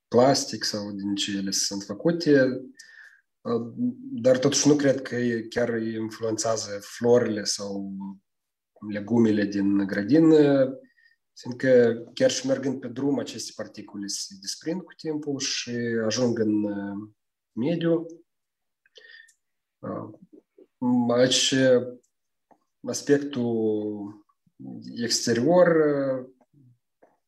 [0.08, 2.62] plastic sau din ce ele sunt făcute,
[4.12, 5.16] dar totuși nu cred că
[5.50, 7.92] chiar influențează florile sau
[8.90, 10.74] legumele din grădină,
[11.34, 16.52] fiindcă chiar și mergând pe drum, aceste particule se desprind cu timpul și ajung în
[17.52, 18.06] mediu.
[21.10, 21.56] Aici
[22.88, 24.26] aspectul
[24.96, 25.68] exterior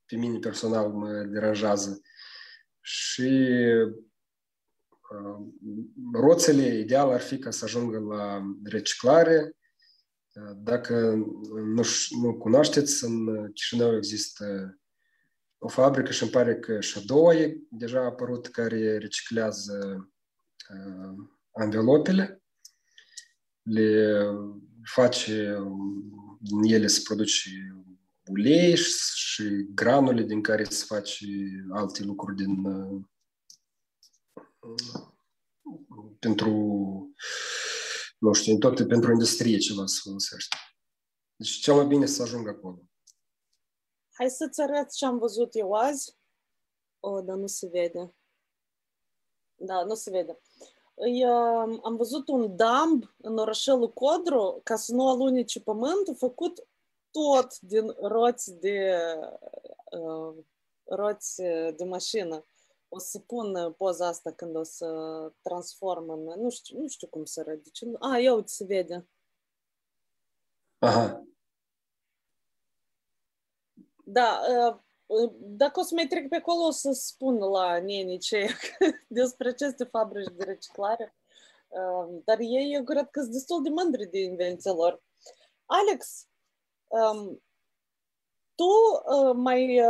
[0.05, 2.01] pe mine personal mă deranjează
[2.81, 3.49] și
[6.13, 9.55] roțele ideal ar fi ca să ajungă la reciclare.
[10.55, 11.13] Dacă
[11.75, 11.83] nu,
[12.21, 14.77] nu cunoașteți, în Chișinău există
[15.57, 20.09] o fabrică și îmi pare că și a doua e deja apărut care reciclează
[20.69, 22.43] uh, anvelopele,
[23.61, 24.21] le
[24.83, 25.57] face
[26.39, 27.49] din ele se produce
[28.25, 28.75] ulei
[29.15, 31.25] și granule din care se face
[31.71, 33.01] alte lucruri din uh,
[36.19, 36.51] pentru
[38.23, 40.55] nu știu, tot pentru industrie ceva se folosește.
[41.35, 42.79] Deci cel mai bine să ajungă acolo.
[44.11, 46.17] Hai să-ți arăt ce am văzut eu azi.
[46.99, 48.15] O, oh, dar nu se vede.
[49.55, 50.39] Da, nu se vede.
[50.93, 56.67] Îi, uh, am văzut un damb în orășelul Codru, ca să nu alunice pământul, făcut
[57.11, 58.95] tot din roți de
[59.91, 60.43] uh,
[60.83, 61.41] roți
[61.75, 62.45] de mașină.
[62.95, 64.87] O să pun poza asta când o să
[65.41, 66.23] transform în...
[66.23, 67.63] Nu știu, nu știu cum să arăt.
[67.63, 69.07] Deci, a, ia uite, se vede.
[70.77, 71.23] Aha.
[74.05, 74.41] Da,
[75.39, 78.47] dacă o să mai trec pe acolo, o să spun la nenii ce
[79.07, 81.15] despre aceste fabrici de reciclare.
[82.23, 85.03] Dar ei, eu cred că sunt destul de mândri de invenția lor.
[85.65, 86.27] Alex,
[88.63, 89.81] tu mai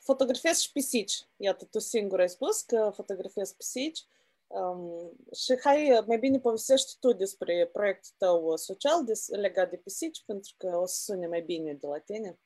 [0.00, 1.28] fotografezi și pisici.
[1.36, 4.06] Iată, tu singur ai spus că fotografezi pisici.
[4.46, 10.22] Um, și hai, mai bine povestești tu despre proiectul tău social des, legat de pisici,
[10.26, 12.38] pentru că o să sune mai bine de la tine.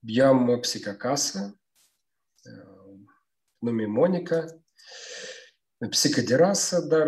[0.00, 1.60] Eu am o psică acasă,
[3.58, 4.44] nume Monica,
[5.90, 7.06] psică de rasă, dar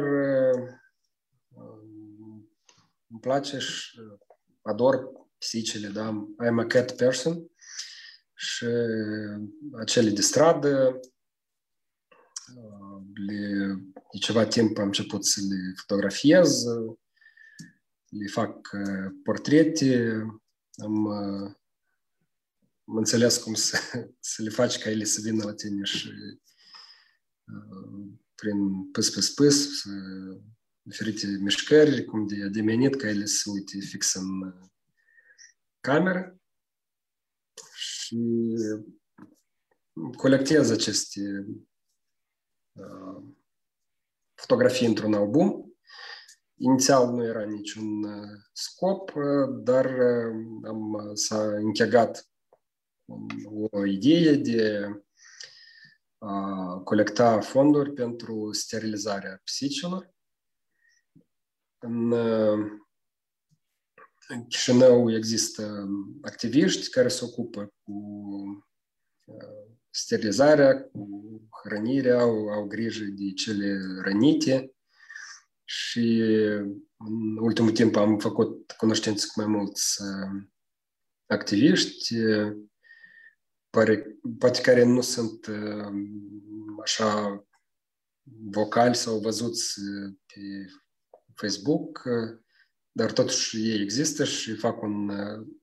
[3.10, 4.00] îmi place și
[4.68, 6.28] ador pisicile, da?
[6.44, 7.50] I'm a cat person
[8.34, 8.66] și
[9.80, 11.00] acele de stradă,
[13.26, 13.74] le,
[14.12, 16.64] de ceva timp am început să le fotografiez,
[18.08, 18.70] le fac
[19.22, 20.10] portrete,
[20.76, 21.06] am,
[22.84, 23.78] am înțeles cum să,
[24.32, 26.10] să le faci ca ele să vină la tine și
[28.34, 29.90] prin pâs, pâs, pâs, să,
[30.88, 34.54] diferite mișcări, cum de ademenit, ca ele să uite fix în
[35.80, 36.40] cameră
[37.74, 38.18] și
[40.16, 41.46] colectez aceste
[42.72, 43.22] uh,
[44.34, 45.68] fotografii într-un album
[46.60, 48.04] Inițial nu era niciun
[48.52, 49.12] scop,
[49.62, 49.86] dar
[50.64, 52.28] am, s-a închegat
[53.70, 54.88] o idee de
[56.18, 60.14] a colecta fonduri pentru sterilizarea pisicilor.
[61.78, 62.12] În,
[64.28, 65.88] în Chișinău există
[66.22, 67.94] activiști care se ocupă cu
[69.90, 71.08] sterilizarea, cu
[71.62, 74.72] hrănirea, au, au grijă de cele rănite.
[75.64, 76.20] Și
[76.96, 80.42] în ultimul timp am făcut cunoștință cu mai mulți uh,
[81.26, 82.14] activiști,
[83.70, 85.92] pare, poate care nu sunt uh,
[86.82, 87.42] așa
[88.50, 89.80] vocali sau văzuți
[90.26, 90.40] pe
[91.40, 92.02] Facebook,
[92.90, 95.10] dar totuși ei există și fac un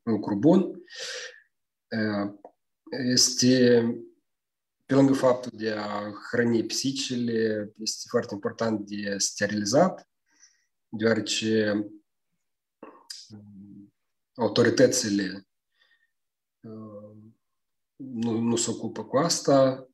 [0.04, 0.84] lucru bun.
[2.90, 3.86] Este
[4.86, 10.10] pe lângă faptul de a hrăni pisicile, este foarte important de sterilizat,
[10.90, 11.86] deoarece
[14.36, 15.48] autoritățile
[17.96, 19.90] nu, nu se ocupă cu asta.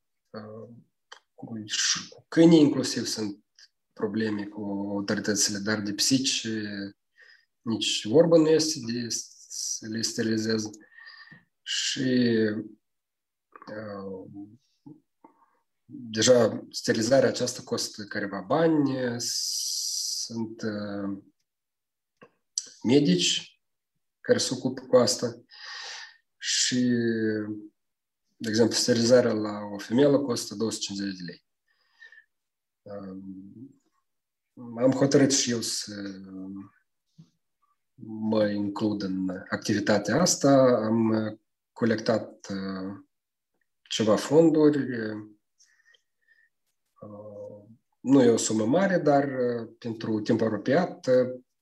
[1.34, 1.64] Cu,
[2.08, 3.41] cu câinii inclusiv sunt
[3.92, 6.48] probleme cu autoritățile, dar de psici
[7.60, 10.70] nici vorba nu este de să le sterilizez.
[11.62, 12.38] Și
[15.84, 20.62] deja sterilizarea aceasta costă careva bani, sunt
[22.84, 23.60] medici
[24.20, 25.44] care se ocupă cu asta
[26.38, 26.80] și,
[28.36, 31.46] de exemplu, sterilizarea la o femeie costă 250 de lei.
[34.56, 36.20] Am hotărât și eu să
[38.04, 40.80] mă includ în activitatea asta.
[40.84, 41.12] Am
[41.72, 42.46] colectat
[43.82, 44.86] ceva fonduri,
[48.00, 49.28] nu e o sumă mare, dar
[49.78, 51.08] pentru timp apropiat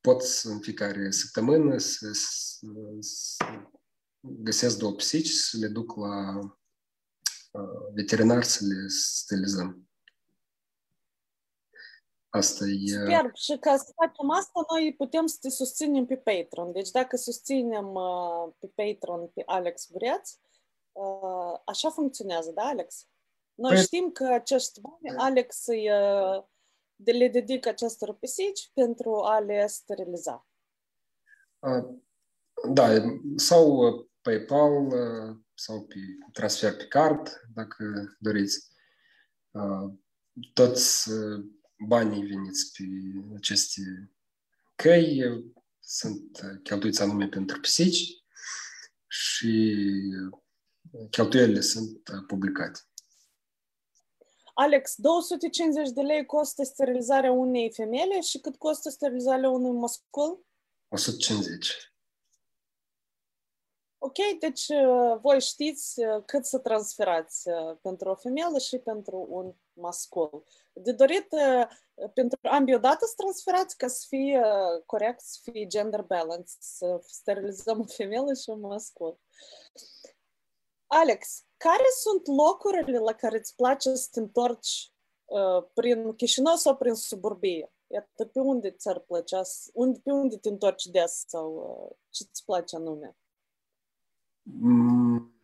[0.00, 2.66] pot în fiecare săptămână să, să,
[3.00, 3.44] să
[4.20, 6.40] găsesc două psici, să le duc la
[7.94, 9.89] veterinar să le sterilizăm.
[12.30, 12.86] Asta e...
[12.86, 16.72] Sper și ca să facem asta, noi putem să te susținem pe Patreon.
[16.72, 17.92] Deci dacă susținem
[18.58, 20.30] pe Patreon pe Alex Bureaț,
[21.64, 23.08] așa funcționează, da, Alex?
[23.54, 23.82] Noi păi...
[23.82, 25.88] știm că acești bani Alex îi,
[26.96, 30.46] de le dedică acestor pisici pentru a le steriliza.
[32.72, 32.86] Da,
[33.36, 33.80] sau
[34.20, 34.92] PayPal
[35.54, 35.96] sau pe
[36.32, 37.84] transfer pe card, dacă
[38.18, 38.68] doriți.
[40.52, 41.10] Toți
[41.86, 42.84] banii veniți pe
[43.36, 44.12] aceste
[44.76, 45.44] căi
[45.80, 48.24] sunt cheltuiți anume pentru pisici
[49.06, 49.76] și
[51.10, 52.80] cheltuielile sunt publicate.
[54.54, 60.46] Alex, 250 de lei costă sterilizarea unei femele și cât costă sterilizarea unui mascul?
[60.88, 61.89] 150.
[64.02, 69.26] Ok, deci uh, voi știți uh, cât să transferați uh, pentru o femeie și pentru
[69.28, 70.44] un mascul.
[70.72, 71.28] De dorit
[72.14, 74.42] pentru ambii odată să transferați ca să fie
[74.86, 79.18] corect, să fie gender balance, să sterilizăm o femeie și un mascul.
[80.86, 84.92] Alex, care sunt locurile la care îți place să te întorci
[85.24, 87.72] uh, prin Chișinău sau prin suburbie?
[87.86, 89.42] Iată, pe unde ți-ar plăcea,
[89.72, 93.16] unde, pe unde te întorci des sau uh, ce îți place anume?
[94.42, 95.34] Mm,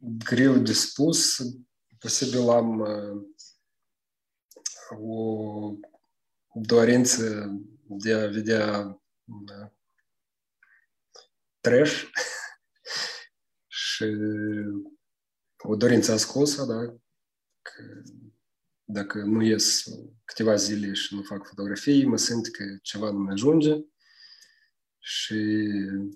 [0.00, 1.36] greu de spus.
[1.98, 3.22] Posibil am uh,
[4.90, 5.70] o
[6.52, 7.50] dorință
[7.88, 9.70] de a vedea uh,
[11.60, 12.04] trash
[13.66, 14.04] și
[15.58, 16.98] o dorință ascunsă, da?
[17.62, 18.02] Că
[18.84, 19.84] dacă nu ies
[20.24, 23.74] câteva zile și nu fac fotografii, mă simt că ceva nu mi ajunge
[24.98, 25.68] și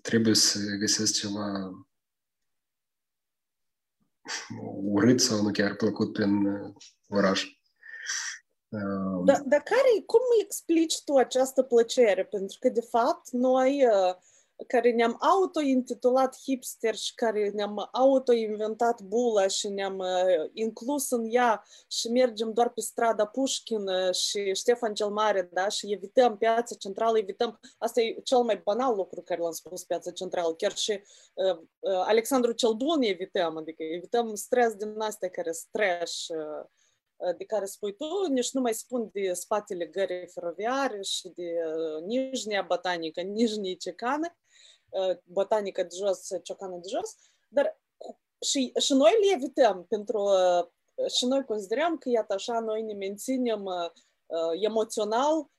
[0.03, 1.70] trebuie să găsesc ceva
[4.83, 6.31] urât sau nu chiar plăcut prin
[7.09, 7.45] oraș.
[9.25, 12.25] Da, dar care, cum explici tu această plăcere?
[12.25, 14.14] Pentru că, de fapt, noi uh,
[14.66, 21.64] care ne-am auto-intitulat hipster și care ne-am auto-inventat bula și ne-am uh, inclus în ea
[21.88, 25.68] și mergem doar pe strada Pușkin și Ștefan cel Mare, da?
[25.68, 27.60] Și evităm piața centrală, evităm...
[27.78, 30.54] Asta e cel mai banal lucru care l-am spus, piața centrală.
[30.54, 31.02] Chiar și
[31.34, 36.66] uh, uh, Alexandru cel Bun evităm, adică evităm stres din astea care stres uh,
[37.38, 42.04] de care spui tu, nici nu mai spun de spatele gării feroviare și de uh,
[42.06, 44.36] Nijnia Botanică, Nijnie Cecană,
[45.24, 47.16] botanică de jos, ciocană de jos,
[47.49, 47.80] dar
[48.40, 50.28] și, și noi le evităm pentru
[51.16, 53.64] și noi considerăm că iată așa noi ne menținem
[54.53, 55.51] emoțional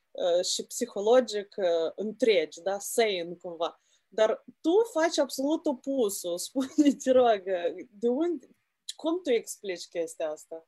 [0.51, 1.55] și psihologic
[1.95, 3.81] întregi, da, sane cumva.
[4.07, 6.37] Dar tu faci absolut opusul.
[6.47, 7.43] Spune, te rog,
[7.89, 8.49] de unde,
[8.95, 10.67] cum tu explici chestia asta?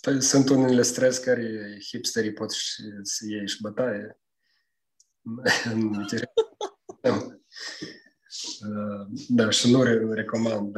[0.00, 2.50] Păi sunt unele stres care hipsterii pot
[3.02, 4.20] să iei și bătaie.
[9.50, 10.76] Și nu recomand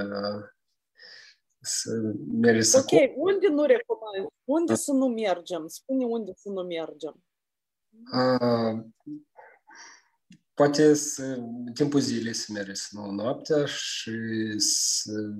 [1.61, 1.91] să
[2.33, 2.79] mergi să...
[2.79, 4.27] Ok, unde nu recomand?
[4.45, 5.67] Unde să nu mergem?
[5.67, 7.25] Spune unde să nu mergem.
[10.55, 11.39] poate să,
[11.75, 15.35] timpul zilei să mergi, nu noaptea și să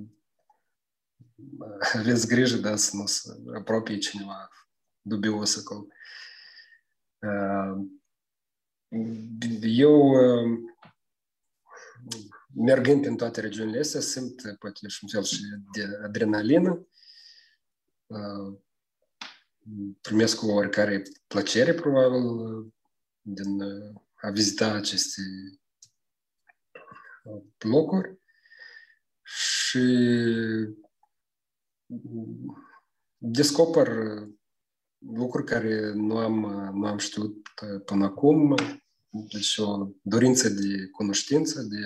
[1.93, 4.49] aveți grijă, da, să nu se apropie cineva
[5.01, 5.87] dubios acolo.
[9.61, 10.11] Eu,
[12.55, 16.87] mergând în toate regiunile astea, simt poate și un fel și de adrenalină.
[20.01, 22.21] Primesc o oricare plăcere, probabil,
[23.21, 23.61] din
[24.15, 25.21] a vizita aceste
[27.57, 28.19] locuri
[29.23, 29.79] și
[33.17, 33.87] descoper
[34.99, 36.39] lucruri care nu am,
[36.73, 37.47] nu am știut
[37.85, 38.55] până acum,
[39.09, 41.77] deci o dorință de cunoștință, de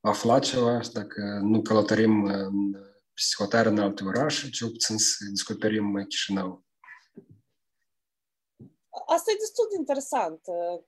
[0.00, 2.76] a afla ceva și dacă nu călătorim în
[3.14, 6.64] psihotare în alte orașe, cel puțin să descoperim Chișinău.
[9.06, 10.40] Asta e destul de interesant,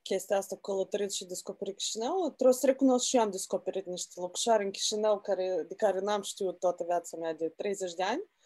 [0.03, 2.31] chestia asta, călătorit și descoperit Chișinău.
[2.37, 6.23] Trebuie să recunosc și eu am descoperit niște lucruri în Chișinău care, de care n-am
[6.23, 8.21] știut toată viața mea de 30 de ani.
[8.21, 8.42] Uh,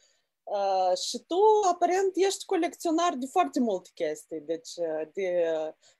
[1.07, 1.36] și tu,
[1.70, 4.40] aparent, ești colecționar de foarte multe chestii.
[4.40, 4.70] Deci,
[5.12, 5.47] de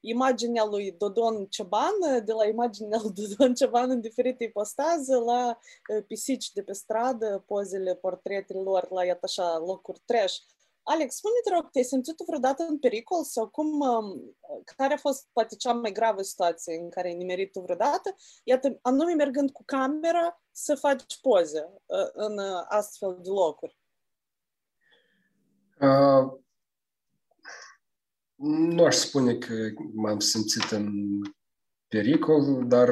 [0.01, 5.59] imaginea lui Dodon Ceban, de la imaginea lui Dodon Ceban în diferite ipostaze, la
[6.07, 10.37] pisici de pe stradă, pozele, portretele lor, la, iată așa, locuri trash.
[10.89, 13.85] Alex, spune-te rog, te-ai simțit vreodată în pericol sau cum,
[14.77, 18.15] care a fost poate cea mai gravă situație în care ai nimerit tu vreodată?
[18.45, 21.73] Iată, anume mergând cu camera să faci poze
[22.13, 22.39] în
[22.69, 23.77] astfel de locuri.
[25.81, 26.33] Uh,
[28.37, 29.55] nu aș spune că
[29.95, 30.89] m-am simțit în
[31.89, 32.89] pericol, dar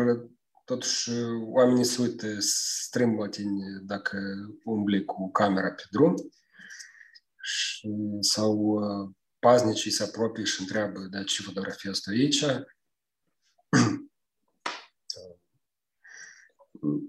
[0.64, 1.11] totuși
[1.41, 4.18] oamenii se uită strâmb la tine dacă
[4.64, 6.14] umbli cu camera pe drum
[7.43, 7.89] și,
[8.20, 8.80] sau
[9.39, 12.45] paznicii se apropie și întreabă de ce fotografiezi tu aici.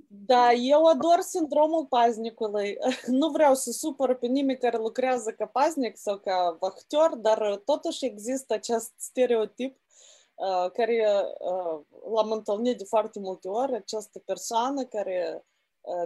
[0.07, 2.78] Da, eu ador sindromul paznicului.
[3.07, 8.05] Nu vreau să supăr pe nimeni care lucrează ca paznic sau ca vahtor, dar totuși
[8.05, 9.78] există acest stereotip
[10.73, 11.05] care
[12.13, 15.45] l-am întâlnit de foarte multe ori, această persoană care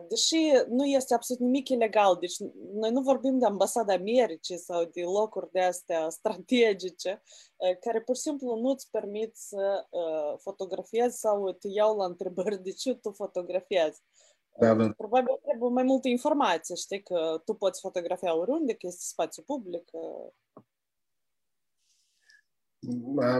[0.07, 2.37] deși nu este absolut nimic ilegal, deci
[2.73, 7.21] noi nu vorbim de ambasada Americii sau de locuri de astea strategice,
[7.79, 9.87] care pur și simplu nu îți permit să
[10.39, 14.01] fotografiezi sau te iau la întrebări de ce tu fotografiezi.
[14.59, 14.89] Da, da.
[14.89, 19.89] Probabil trebuie mai multă informație, știi, că tu poți fotografia oriunde, că este spațiu public.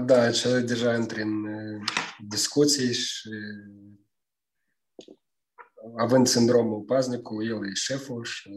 [0.06, 1.46] Da, aici deja intri în
[2.28, 3.30] discuții și
[5.98, 8.50] având sindromul paznicului, el e șeful și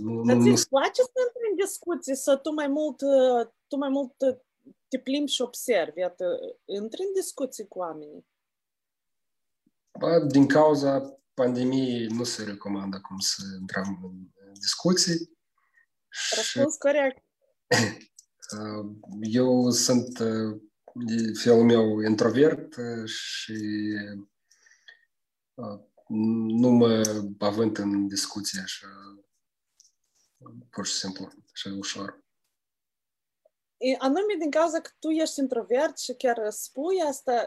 [0.00, 2.96] nu, Dar nu, ți place să intri în discuții, să tu mai mult,
[3.66, 4.12] tu mai mult
[4.88, 6.24] te plimbi și observi, iată,
[6.64, 8.26] intri în discuții cu oamenii?
[9.98, 15.38] Ba, din cauza pandemiei nu se recomandă acum să intrăm în discuții.
[16.36, 17.24] Răspuns corect.
[19.20, 20.18] Eu sunt
[21.42, 22.74] felul meu introvert
[23.04, 23.54] și
[26.48, 27.02] nu mă
[27.38, 28.86] avânt în discuție așa,
[30.70, 32.20] pur și simplu, așa ușor.
[33.98, 37.46] Anume din cauza că tu ești introvert și chiar spui asta,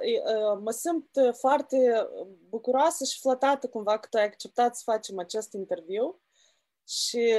[0.64, 2.08] mă simt foarte
[2.50, 6.22] bucuroasă și flatată cumva că tu ai acceptat să facem acest interviu
[6.88, 7.34] și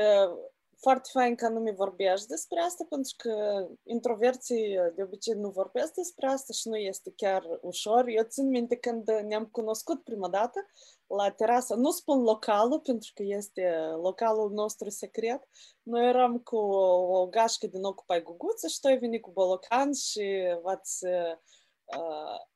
[0.81, 5.95] foarte fain că nu mi vorbești despre asta, pentru că introverții de obicei nu vorbesc
[5.95, 8.05] despre asta și nu este chiar ușor.
[8.07, 10.66] Eu țin minte când ne-am cunoscut prima dată
[11.07, 15.49] la terasă, nu spun localul, pentru că este localul nostru secret,
[15.83, 20.57] noi eram cu o gașcă din Ocupai Guguță și tu ai venit cu Bolocan și
[20.62, 22.47] v-ați uh,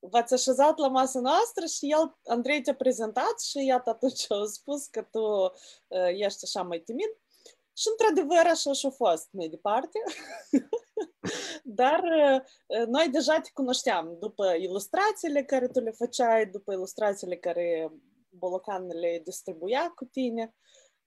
[0.00, 4.86] v-ați așezat la masa noastră și el, Andrei, te-a prezentat și iată atunci au spus
[4.86, 7.16] că tu uh, ești așa mai timid.
[7.72, 9.98] Și într-adevăr așa și-a fost mai departe.
[11.80, 17.92] Dar uh, noi deja te cunoșteam după ilustrațiile care tu le făceai, după ilustrațiile care
[18.28, 20.54] Bolocan le distribuia cu tine.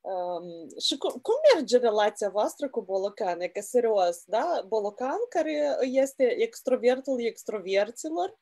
[0.00, 3.40] Um, și cum, cum merge relația voastră cu Bolocan?
[3.40, 4.64] E că serios, da?
[4.66, 8.38] Bolocan care este extrovertul extroverților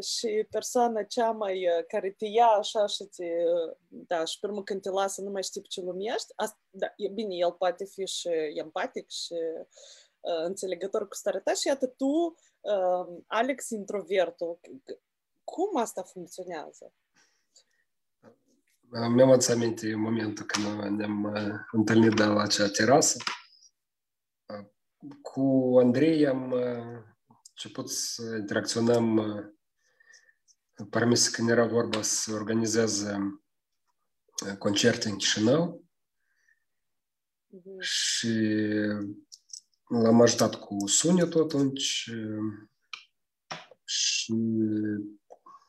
[0.00, 3.26] și persoana cea mai care te ia așa și te,
[3.88, 6.86] da, și pe urmă când te lasă nu mai știi pe ce lumești, asta, da,
[6.96, 9.34] e bine, el poate fi și empatic și
[10.20, 14.60] uh, înțelegător cu starea ta și iată tu, uh, Alex, introvertul,
[15.44, 16.92] cum asta funcționează?
[19.14, 21.34] Mi-am adus aminte momentul când ne-am
[21.70, 23.18] întâlnit de la acea terasă.
[25.22, 26.52] Cu Andrei am
[27.48, 29.18] început să interacționăm
[30.88, 33.18] Parmis când era vorba să organizeze
[34.58, 35.84] concerte în Chișinău
[37.78, 38.58] și
[39.88, 42.10] l-am ajutat cu sunetul atunci
[43.84, 44.34] și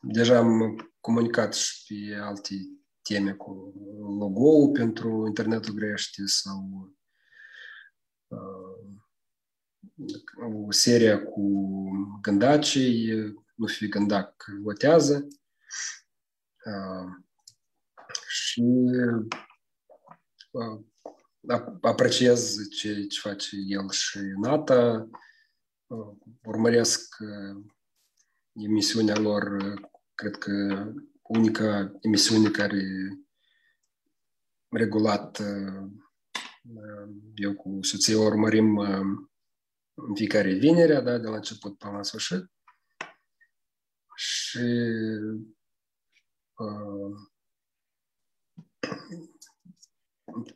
[0.01, 2.55] deja am comunicat și pe alte
[3.01, 3.73] teme cu
[4.19, 6.89] logo pentru internetul grește sau
[10.65, 11.51] o serie cu
[12.21, 15.27] gândacii nu fi gândac votează
[18.27, 18.63] și
[21.81, 25.09] apreciez ce, ce face el și Nata,
[26.43, 27.15] urmăresc
[28.53, 29.73] emisiunea lor,
[30.13, 30.85] cred că
[31.21, 32.83] unica emisiune care
[34.69, 35.41] regulat
[37.35, 38.77] eu cu soția urmărim
[39.93, 42.51] în fiecare vinere, da, de la început până la sfârșit.
[44.51, 44.59] Și
[46.57, 47.15] uh,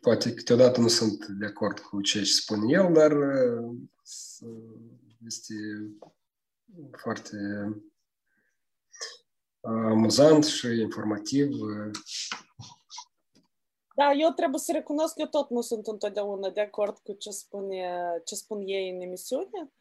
[0.00, 3.76] poate câteodată nu sunt de acord cu ce spune el, dar uh,
[5.26, 5.54] este
[6.96, 7.36] foarte
[9.60, 11.48] amuzant și informativ.
[13.94, 17.30] Da, eu trebuie să recunosc că eu tot nu sunt întotdeauna de acord cu ce,
[17.30, 19.72] spune, ce spun ei în emisiune.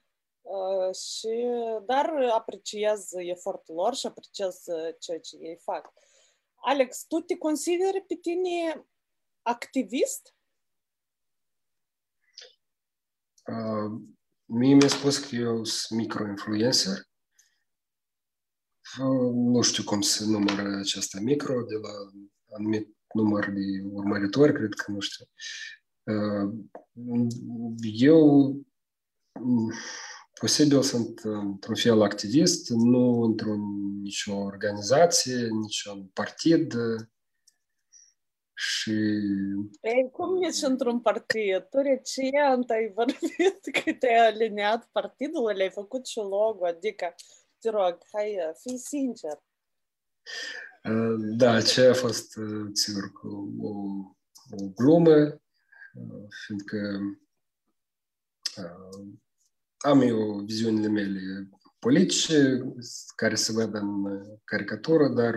[0.93, 1.45] Și,
[1.85, 4.63] dar apreciez efortul lor și apreciez
[4.99, 5.93] ceea ce ei fac.
[6.55, 8.87] Alex, tu te consideri pe tine
[9.41, 10.35] activist?
[13.47, 14.01] Uh,
[14.45, 17.09] mie mi-a spus că eu sunt microinfluencer.
[19.33, 21.89] nu știu cum se numără aceasta micro, de la
[22.55, 25.25] anumit număr de urmăritori, cred că nu știu.
[27.81, 28.49] Eu
[30.39, 33.61] posibil sunt într-un fel activist, nu într-un
[34.01, 36.73] nicio organizație, niciun partid
[38.53, 38.91] și...
[39.81, 41.67] Ei, cum ești într-un partid?
[41.69, 47.15] Tu recent ai vorbit că te-ai aliniat partidul, le-ai făcut și logo, adică,
[47.59, 49.43] te rog, hai, fii sincer.
[51.17, 52.39] Da, ce a fost,
[52.73, 53.11] sigur,
[53.61, 53.69] o,
[54.51, 55.41] o glumă,
[56.45, 56.99] fiindcă
[59.77, 61.49] am eu viziunile mele
[61.79, 62.61] politice
[63.15, 64.05] care se văd în
[64.43, 65.35] caricatură, dar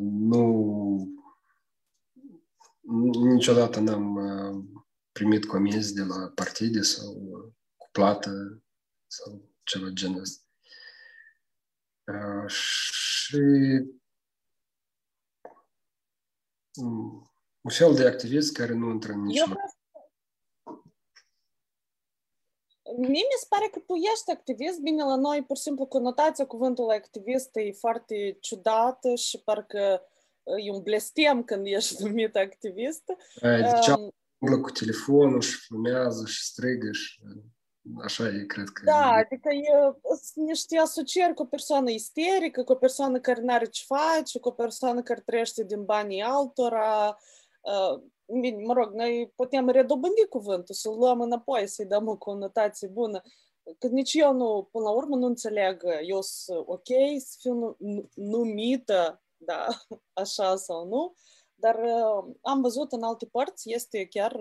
[0.00, 1.22] nu
[3.12, 4.18] niciodată n-am
[5.12, 7.14] primit comenzi de la partide sau
[7.76, 8.62] cu plată
[9.06, 10.42] sau ceva genul ăsta.
[12.46, 13.36] Și
[17.60, 19.56] un fel de activist care nu intră în niciun
[22.96, 24.80] Mie mi se pare că tu ești activist.
[24.80, 30.02] Bine, la noi, pur și simplu, conotația cuvântului activist e foarte ciudată și parcă
[30.64, 33.02] e un blestem când ești numit activist.
[33.40, 37.20] Deci, um, cu telefonul și fumează și strigă și
[38.02, 38.82] așa e, cred că...
[38.84, 39.98] Da, adică e,
[40.34, 44.48] niște asocieri cu o persoană isterică, cu o persoană care nu are ce face, cu
[44.48, 47.18] o persoană care trăiește din banii altora,
[47.60, 48.13] uh, bine,
[48.64, 53.22] mă rog, noi putem redobândi cuvântul, să-l luăm înapoi, să-i dăm o conotație bună.
[53.78, 56.86] Că nici eu nu, până la urmă, nu înțeleg, eu sunt ok
[57.18, 57.76] să fiu
[58.14, 59.66] numită, da,
[60.12, 61.14] așa sau nu,
[61.54, 61.80] dar
[62.40, 64.38] am văzut în alte părți, este chiar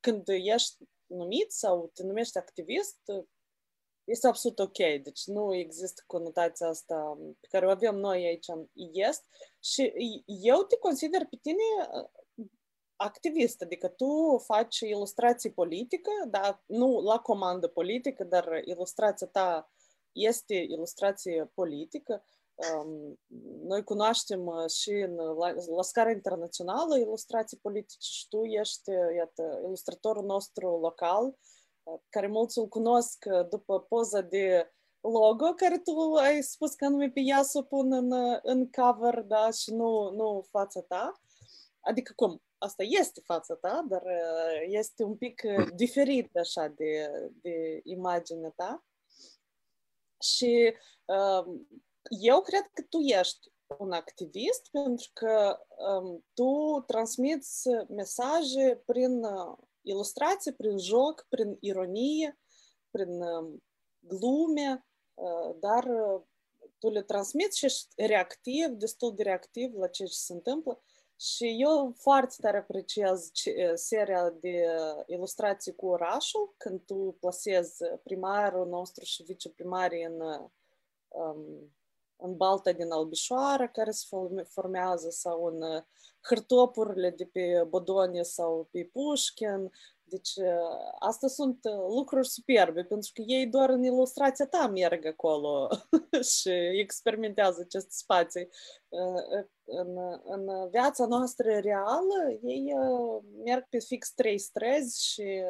[0.00, 0.76] când ești
[1.06, 2.98] numit sau te numești activist,
[4.04, 4.76] este absolut ok.
[5.02, 9.24] Deci nu există conotația asta pe care o avem noi aici în Est.
[9.60, 9.92] Și
[10.26, 11.62] eu te consider pe tine
[12.96, 19.72] activist, adică tu faci ilustrații politică, dar nu la comandă politică, dar ilustrația ta
[20.12, 22.24] este ilustrație politică.
[22.54, 23.18] Um,
[23.62, 30.24] noi cunoaștem și în, la, la scară internațională ilustrații politice și tu ești, iată, ilustratorul
[30.24, 31.38] nostru local,
[32.08, 37.20] care mulți îl cunosc după poza de logo care tu ai spus că anume pe
[37.20, 41.20] ea să o pun în, în cover, da, și nu, nu fața ta.
[41.80, 42.42] Adică cum?
[42.64, 44.02] Asta este fața ta, dar
[44.66, 45.42] este un pic
[45.74, 47.10] diferit așa de,
[47.42, 48.84] de imaginea ta.
[50.20, 50.74] Și
[52.08, 59.20] eu cred că tu ești un activist pentru că um, tu transmiți mesaje prin
[59.82, 62.38] ilustrație, prin joc, prin ironie,
[62.90, 63.62] prin um,
[63.98, 65.88] glume, uh, dar
[66.78, 70.83] tu le transmiți și ești reactiv, destul de reactiv la ceea ce se întâmplă.
[71.20, 73.30] Și eu foarte tare apreciez
[73.74, 74.66] seria de
[75.06, 80.20] ilustrații cu orașul, când tu plasezi primarul nostru și viceprimarii în,
[81.08, 81.74] um,
[82.16, 84.06] în balta din Albișoara care se
[84.48, 85.84] formează sau în
[86.20, 89.70] hârtopurile de pe Bodone sau pe Pușkin
[90.04, 90.32] deci
[90.98, 95.68] astea sunt lucruri superbe, pentru că ei doar în ilustrația ta merg acolo
[96.38, 98.48] și experimentează aceste spații.
[99.64, 102.74] În, în viața noastră reală, ei
[103.44, 105.42] merg pe fix trei străzi și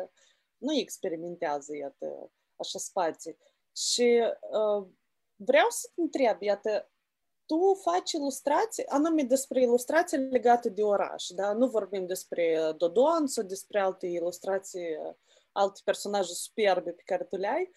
[0.57, 3.36] nu experimentează, iată, așa spații.
[3.76, 4.20] Și
[5.36, 6.90] vreau să te întreb, iată,
[7.47, 11.53] tu faci ilustrații, anume despre ilustrații legate de oraș, da?
[11.53, 14.86] Nu vorbim despre Dodon sau despre alte ilustrații,
[15.53, 17.70] alte personaje superbe pe care tu le ai,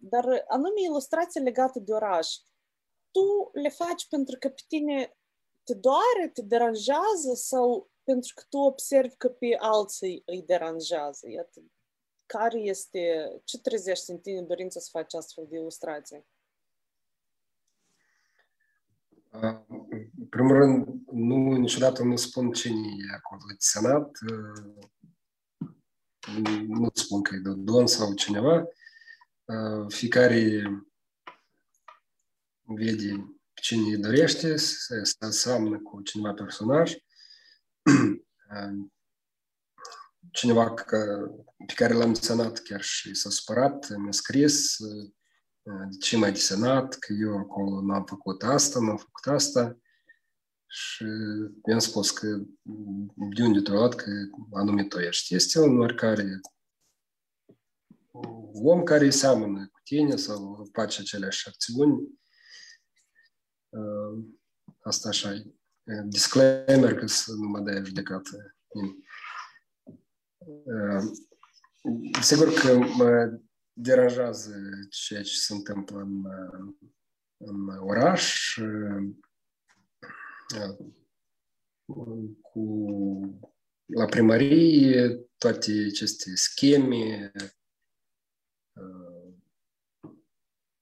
[0.00, 2.28] dar anume ilustrații legate de oraș.
[3.10, 5.16] Tu le faci pentru că pe tine
[5.64, 11.28] te doare, te deranjează sau pentru că tu observi că pe alții îi deranjează?
[11.28, 11.62] Iată,
[12.26, 16.26] care este, ce trezești în tine dorința să faci astfel de ilustrații?
[19.30, 24.18] În primul rând, nu, niciodată nu spun cine e acolo senat.
[26.66, 28.66] Nu spun că e Dodon sau cineva.
[29.88, 30.62] Fiecare
[32.62, 36.94] vede cine îi dorește să se înseamnă cu cineva personaj.
[40.30, 40.74] Cineva
[41.66, 45.12] pe care l-am desenat chiar și s-a supărat, mi-a scris de
[46.00, 49.78] ce mai desenat, că eu acolo n-am făcut asta, n-am făcut asta.
[50.66, 51.04] Și
[51.68, 52.26] i-am spus că
[53.34, 54.10] de unde tu luat că
[54.52, 55.34] anume tu ești.
[55.34, 56.40] Este un oricare
[58.52, 62.20] om care seamănă cu tine sau face aceleași acțiuni.
[64.82, 65.54] Asta așa e.
[66.04, 68.56] Disclaimer că nu mă dai judecată.
[72.22, 73.40] Sigur că mă
[73.80, 74.54] deranjează
[74.90, 76.24] ceea ce se întâmplă în,
[77.36, 78.56] în oraș
[82.40, 82.64] cu
[83.86, 87.32] la primărie toate aceste scheme,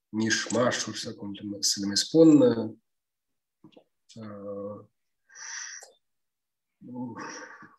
[0.08, 2.28] mișmașuri, sau cum să le mai spun,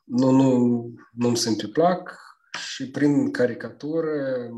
[0.04, 2.20] nu, nu, nu-mi se plac
[2.58, 4.50] și prin caricatură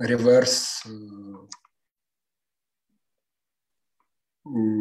[0.00, 0.82] revers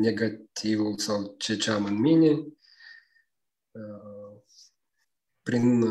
[0.01, 2.47] negativul sau ce ce am în mine
[5.41, 5.83] prin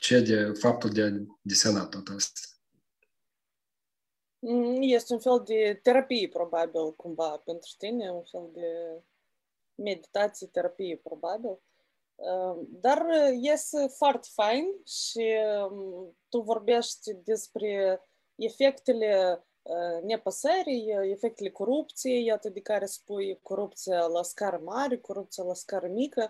[0.00, 2.40] ce de faptul de a desena tot asta.
[4.80, 9.02] Este un fel de terapie, probabil, cumva, pentru tine, un fel de
[9.74, 11.60] meditație, terapie, probabil.
[12.80, 13.06] Dar
[13.40, 15.34] este foarte fain și
[16.28, 18.02] tu vorbești despre
[18.34, 19.44] efectele
[20.02, 26.26] nepăsării, efectele corupției, iată de care spui corupția la scară mare, corupția la scară mică.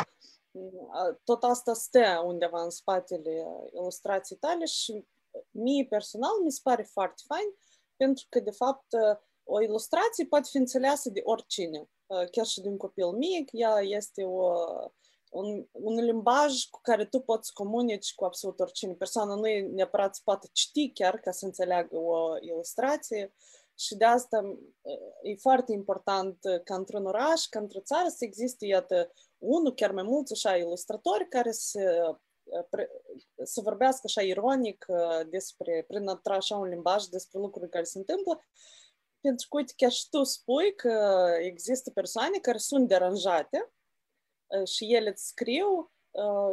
[1.25, 5.07] Tot asta stă undeva în spatele ilustrației tale și
[5.51, 7.55] mie personal mi se pare foarte fain
[7.97, 8.87] pentru că, de fapt,
[9.45, 11.89] o ilustrație poate fi înțeleasă de oricine,
[12.31, 14.53] chiar și de un copil mic, ea este o,
[15.31, 18.93] un, un limbaj cu care tu poți comunici cu absolut oricine.
[18.93, 23.35] Persoana nu e neapărat să poată citi chiar ca să înțeleagă o ilustrație
[23.79, 24.59] și de asta
[25.23, 30.03] e foarte important ca într-un oraș, ca într-o țară să existe, iată, unul, chiar mai
[30.03, 32.17] mulți așa ilustratori care să,
[33.45, 34.87] să vorbească așa ironic
[35.31, 38.41] despre, prin a așa un limbaj despre lucruri care se întâmplă
[39.21, 43.73] pentru că, uite, chiar și tu spui că există persoane care sunt deranjate
[44.65, 45.91] și ele îți scriu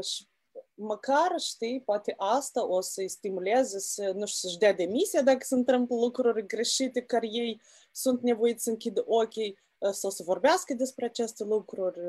[0.02, 0.28] și
[0.74, 5.56] măcar, știi, poate asta o să-i stimuleze să, nu știu, să-și dea demisia dacă se
[5.56, 9.58] întâmplă lucruri greșite care ei sunt nevoiți să închidă ochii
[9.92, 12.00] sau să vorbească despre aceste lucruri.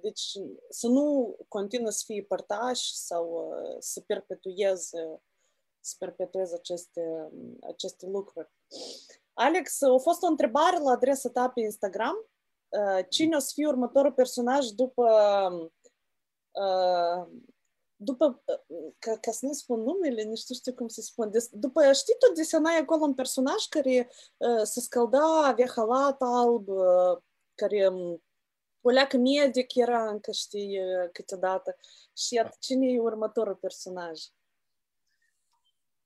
[0.00, 0.32] Deci
[0.68, 5.20] să nu continuă să fie părtași sau să perpetueze,
[5.80, 8.50] să perpetueze aceste, aceste lucruri.
[9.32, 12.29] Alex, a fost o întrebare la adresa ta pe Instagram.
[13.08, 15.08] Cine o să fie următorul personaj după
[18.02, 18.42] după,
[18.98, 22.14] ca, ca să nu spun numele, nu știu, știu cum să spun, Des, după, știi,
[22.18, 27.18] tot desenai acolo un personaj care uh, se scălda, avea halat alb, uh,
[27.54, 28.22] care um,
[28.80, 31.76] o leacă medic era încă, știi, uh, câteodată.
[32.16, 34.20] Și iată, cine e următorul personaj?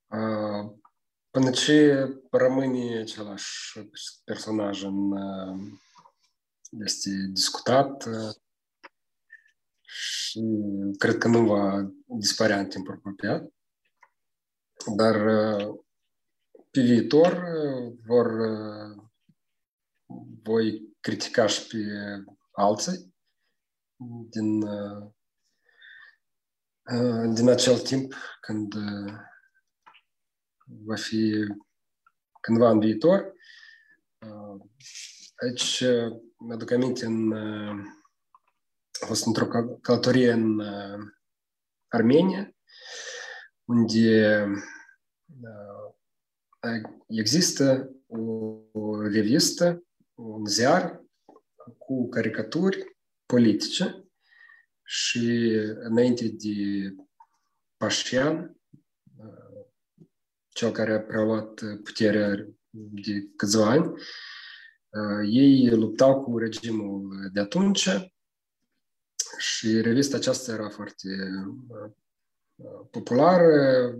[0.07, 0.71] Uh,
[1.31, 3.79] Până ce rămâne același
[4.23, 5.11] personaj în,
[6.83, 8.07] este discutat
[9.81, 10.41] și
[10.97, 13.53] cred că nu va dispărea în timp apropiat.
[14.95, 15.15] Dar
[16.71, 17.43] pe viitor
[18.05, 18.27] vor
[20.43, 21.77] voi critica și pe
[22.51, 23.15] alții
[24.29, 24.59] din,
[27.33, 28.73] din acel timp când
[30.65, 31.33] va fi
[32.41, 33.33] cândva în viitor.
[35.35, 35.83] Aici
[36.37, 37.33] mi-aduc aminte, în,
[39.01, 39.47] a fost într-o
[39.81, 40.61] călătorie în
[41.87, 42.55] Armenia,
[43.63, 44.45] unde
[47.07, 49.83] există o revistă,
[50.13, 51.03] un ziar
[51.77, 54.05] cu caricaturi politice
[54.83, 56.95] și înainte de
[57.77, 58.57] Pașian,
[60.47, 63.93] cel care a preluat puterea de câțiva ani,
[65.25, 67.89] ei luptau cu regimul de atunci
[69.37, 71.09] și revista aceasta era foarte
[72.91, 73.93] populară,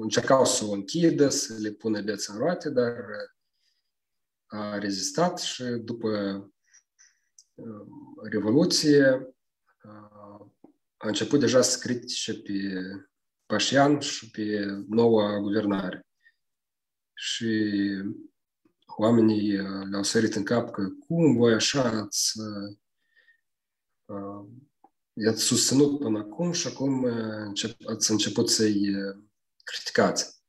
[0.00, 2.96] încercau să o închidă, să le pună bețe în roate, dar
[4.46, 6.10] a rezistat și după
[8.22, 9.34] Revoluție
[10.96, 12.80] a început deja să critique pe
[13.46, 16.06] Pașian și pe noua guvernare.
[17.14, 17.72] Și
[18.96, 19.56] oamenii
[19.90, 22.32] le-au sărit în cap că cum voi așa ați,
[25.12, 27.04] i-ați susținut până acum și acum
[27.44, 28.94] încep, ați început să-i
[29.64, 30.42] criticați.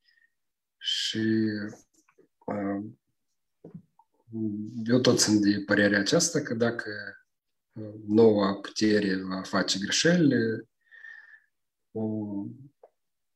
[0.78, 1.22] Și
[4.84, 6.90] eu tot sunt de părerea aceasta că dacă
[8.06, 10.34] noua putere va face greșeli,
[11.90, 12.02] o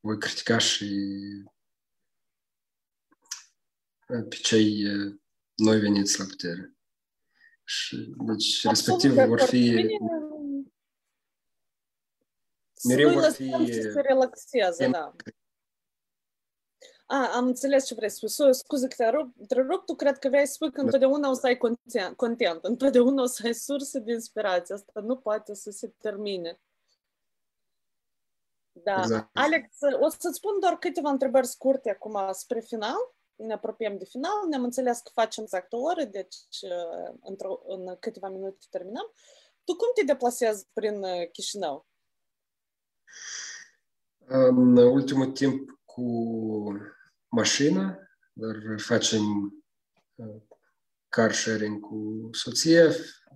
[0.00, 0.86] voi critica și
[4.28, 4.82] pe cei
[5.54, 6.74] noi veniți la putere.
[7.64, 9.86] Și, deci, respectiv, vor fi...
[12.88, 13.50] Mereu vor fi...
[13.72, 15.14] Să se relaxeze, da.
[17.06, 18.54] A, am înțeles ce vrei să spui.
[18.54, 18.94] Scuze că
[19.46, 22.64] te rup, tu cred că vrei să spui că întotdeauna o să ai content, content,
[22.64, 24.74] întotdeauna o să ai surse de inspirație.
[24.74, 26.61] Asta nu poate să se termine.
[28.72, 29.00] Da.
[29.00, 29.30] Exact.
[29.32, 33.14] Alex, o să-ți spun doar câteva întrebări scurte acum spre final.
[33.41, 34.49] Ne apropiem de final.
[34.49, 36.36] Ne-am înțeles că facem exact o oră, deci
[37.20, 39.12] într-o, în câteva minute terminăm.
[39.64, 41.86] Tu cum te deplasezi prin Chișinău?
[44.26, 46.03] În ultimul timp cu
[47.28, 47.99] mașina,
[48.32, 49.55] dar facem
[51.09, 52.91] car sharing cu soția,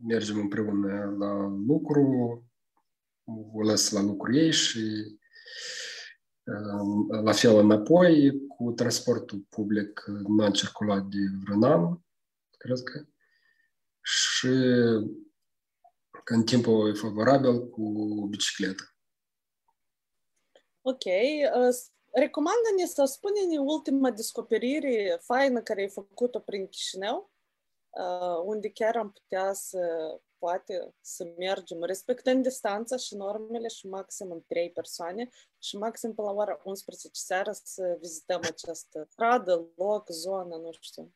[0.06, 2.02] mergem împreună la lucru,
[3.52, 5.16] o las la lucru ei și
[7.22, 11.98] la fel înapoi, cu transportul public nu am circulat de vreun an,
[12.56, 13.04] cred că,
[14.00, 14.48] și
[16.24, 17.82] în timpul favorabil cu
[18.30, 18.82] bicicletă.
[20.82, 21.04] Ok.
[22.10, 27.32] Recomandă-ne să spune-ne ultima descoperire faină care ai făcut-o prin Chișinău,
[28.44, 29.80] unde chiar am putea să
[30.44, 35.28] poate să mergem respectând distanța și normele și maxim în trei persoane
[35.58, 41.14] și maxim până la ora 11 seara să vizităm această stradă, loc, zonă, nu știu.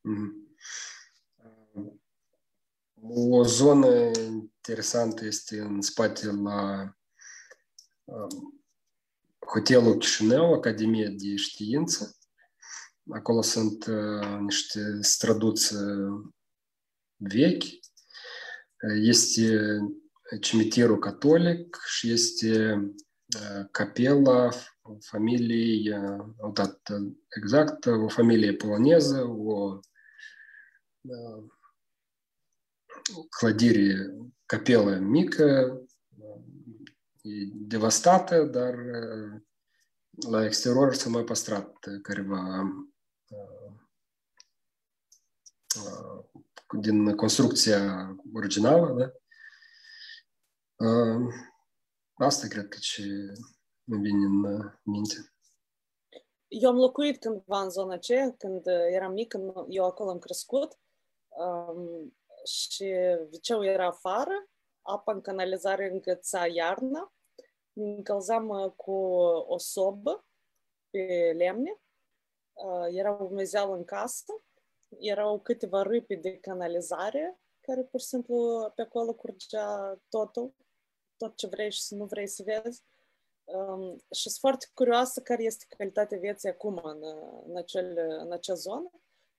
[0.00, 0.56] Mm.
[3.02, 6.92] O zonă interesantă este în spate la
[8.04, 8.62] um,
[9.46, 12.16] hotelul Chișinău, Academia de Știință.
[13.10, 15.74] Acolo sunt uh, niște străduți
[17.16, 17.64] vechi
[19.02, 19.78] este
[20.40, 22.80] cimitirul catolic și este
[23.70, 24.50] capela
[25.00, 25.94] familiei,
[26.40, 26.80] au dat
[27.36, 29.80] exact, o familie poloneză, o
[33.38, 34.16] clădire,
[34.46, 35.80] capelă mică,
[37.22, 38.74] e devastată, dar
[40.28, 42.62] la exterior s-a mai păstrat careva
[46.72, 49.12] din construcția originală, da?
[52.26, 53.02] Asta cred că ce
[53.84, 55.14] îmi vine în minte.
[56.48, 59.34] Eu am locuit cândva în zona aceea, când eram mic,
[59.68, 60.78] eu acolo am crescut
[61.28, 62.94] um, și
[63.30, 64.48] viceul era afară,
[64.82, 67.12] apa în canalizare îngăța iarna,
[67.72, 68.92] încălzam cu
[69.46, 70.24] o sobă
[70.90, 71.80] pe lemne,
[72.52, 74.42] uh, era umezeală în casă
[74.98, 80.54] erau câteva râpi de canalizare care pur și simplu pe acolo curgea totul,
[81.16, 82.82] tot ce vrei și nu vrei să vezi.
[83.44, 87.02] Um, și sunt foarte curioasă care este calitatea vieții acum în,
[87.46, 88.90] în, acel, în acea zonă.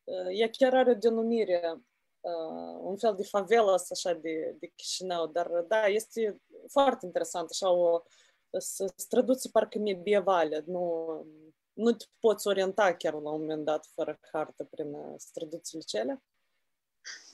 [0.04, 1.62] Uh, ea chiar are o denumire,
[2.20, 7.72] uh, un fel de favela așa de, de Chișinău, dar da, este foarte interesant, așa
[7.72, 8.02] o
[8.96, 11.06] străduță parcă medievale, nu,
[11.74, 16.24] nu te poți orienta chiar la un moment dat fără hartă prin străduțile cele?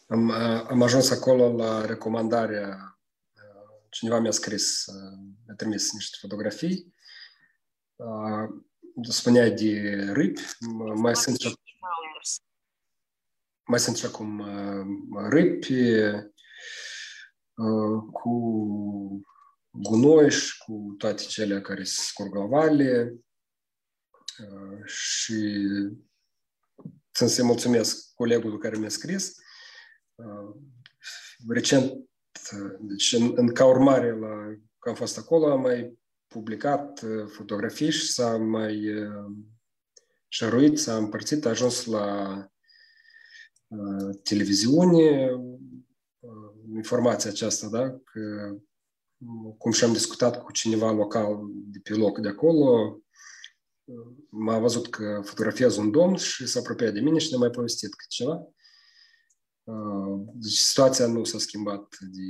[0.08, 0.30] Am,
[0.68, 3.00] am ajuns acolo la recomandarea,
[3.90, 4.86] cineva mi-a scris,
[5.46, 6.94] mi-a trimis niște fotografii,
[9.10, 10.42] spunea de râpi,
[10.96, 11.60] mai sunt și,
[13.66, 14.46] mai sunt și acum
[15.30, 15.82] râpi
[18.12, 18.32] cu
[19.72, 23.16] gunoși și cu toate cele care se scurg la vale,
[24.86, 25.68] și
[27.14, 29.36] țin să-ți mulțumesc colegului care mi-a scris.
[31.48, 31.94] Recent,
[32.80, 38.12] deci în, în ca urmare la că am fost acolo, am mai publicat fotografii și
[38.12, 38.84] s-a mai
[40.28, 42.38] șăruit, s-a împărțit, a ajuns la
[43.68, 45.32] uh, televiziune
[46.20, 47.90] uh, informația aceasta, da?
[47.90, 48.56] Că,
[49.58, 53.00] cum și-am discutat cu cineva local de pe loc de acolo,
[54.30, 57.90] m-a văzut că fotografiez un domn și s-a apropiat de mine și ne-a mai povestit
[57.90, 58.48] câte ceva.
[60.34, 62.22] Deci situația nu s-a schimbat de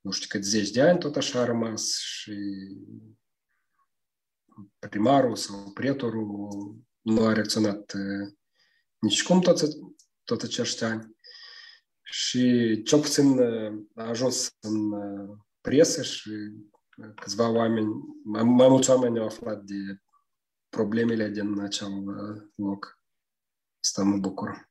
[0.00, 2.34] nu știu cât zeci de ani, tot așa a rămas și
[4.78, 6.48] primarul sau pretorul
[7.00, 7.92] nu a reacționat
[8.98, 9.60] nici cum tot,
[10.24, 11.16] tot acești ani.
[12.02, 13.40] Și cel puțin
[13.94, 14.92] a ajuns în
[15.60, 16.30] presă și
[17.14, 17.88] câțiva oameni,
[18.24, 20.00] mai, mai mulți oameni au aflat de
[20.76, 21.92] problemele din acel
[22.54, 23.00] loc.
[23.80, 24.70] Asta mă bucur.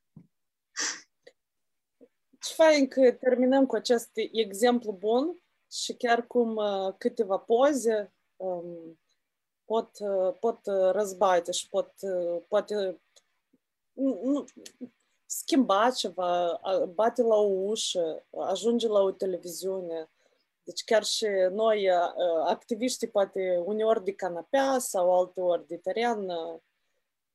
[2.40, 8.98] Ce fain că terminăm cu acest exemplu bun și chiar cum uh, câteva poze um,
[9.64, 10.60] pot, uh, pot
[10.92, 11.92] răzbate și pot,
[12.48, 13.00] poate
[13.92, 14.44] nu,
[15.26, 16.60] schimba ceva,
[16.94, 20.10] bate la o ușă, ajunge la o televiziune.
[20.66, 21.90] Deci chiar și noi,
[22.46, 26.26] activiștii, poate uneori de canapea sau alteori de teren,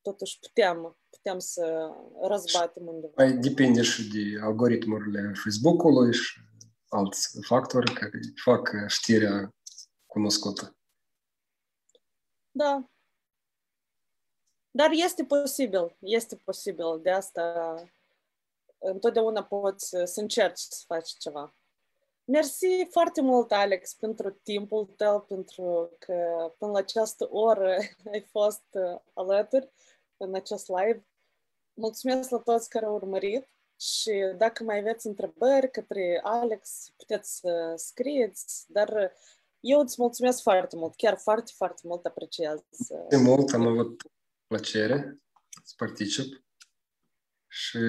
[0.02, 3.14] totuși putem, putem să răzbatem undeva.
[3.16, 6.40] Mai depinde și de algoritmurile Facebook-ului și
[6.88, 9.56] alți factori care fac știrea
[10.06, 10.76] cunoscută.
[12.52, 12.90] Da.
[14.72, 17.00] Dar este posibil, este posibil.
[17.02, 17.76] De asta
[18.78, 21.56] întotdeauna poți să încerci să faci ceva.
[22.32, 26.16] Mersi foarte mult, Alex, pentru timpul tău, pentru că
[26.58, 27.78] până la această oră
[28.14, 28.64] ai fost
[29.14, 29.72] alături
[30.18, 31.06] în acest live.
[31.74, 33.48] Mulțumesc la toți care au urmărit
[33.80, 39.14] și dacă mai aveți întrebări către Alex, puteți să scrieți, dar
[39.60, 42.60] eu îți mulțumesc foarte mult, chiar foarte, foarte mult apreciez.
[43.10, 44.02] De mult am avut
[44.48, 45.22] plăcere
[45.64, 46.44] să particip
[47.48, 47.80] și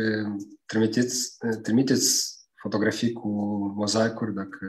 [0.66, 3.28] trimiteți, trimiteți fotografii cu
[3.76, 4.66] mozaicuri dacă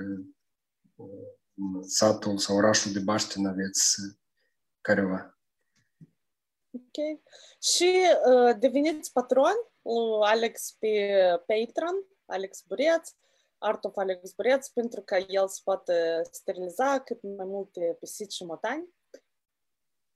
[1.56, 3.96] în satul sau orașul de Baștin aveți
[4.82, 5.38] careva.
[6.72, 7.22] Ok.
[7.60, 13.10] Și uh, deveniți patron lui Alex pe Patreon, Alex Bureț,
[13.58, 15.94] Art of Alex Bureț, pentru ca el să poată
[16.32, 18.90] steriliza cât mai multe pisici și motani.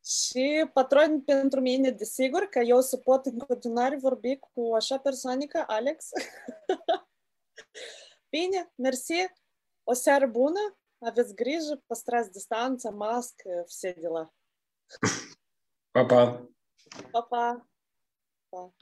[0.03, 5.45] Și patron pentru mine, desigur, că eu să pot în continuare vorbi cu așa persoane
[5.45, 6.09] ca Alex.
[8.28, 9.26] Bine, mersi,
[9.84, 14.34] o seară bună, aveți grijă, păstrați distanța, mască, все дела.
[15.90, 16.48] Pa, pa!
[17.10, 17.66] Pa, pa!
[18.48, 18.74] pa.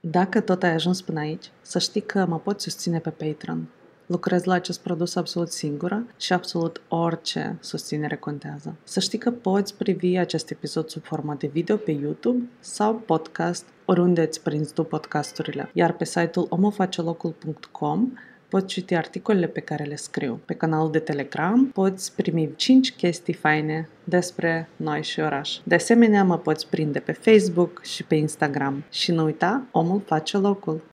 [0.00, 3.72] Dacă tot ai ajuns până aici, să știi că mă poți susține pe Patreon.
[4.05, 8.75] Lucrez la acest produs absolut singură și absolut orice susținere contează.
[8.83, 13.65] Să știi că poți privi acest episod sub format de video pe YouTube sau podcast
[13.85, 15.69] oriunde îți prinzi tu podcasturile.
[15.73, 18.11] Iar pe site-ul omofacelocul.com
[18.53, 20.39] poți citi articolele pe care le scriu.
[20.45, 25.57] Pe canalul de Telegram poți primi 5 chestii faine despre noi și oraș.
[25.63, 28.83] De asemenea, mă poți prinde pe Facebook și pe Instagram.
[28.89, 30.81] Și nu uita, omul face locul.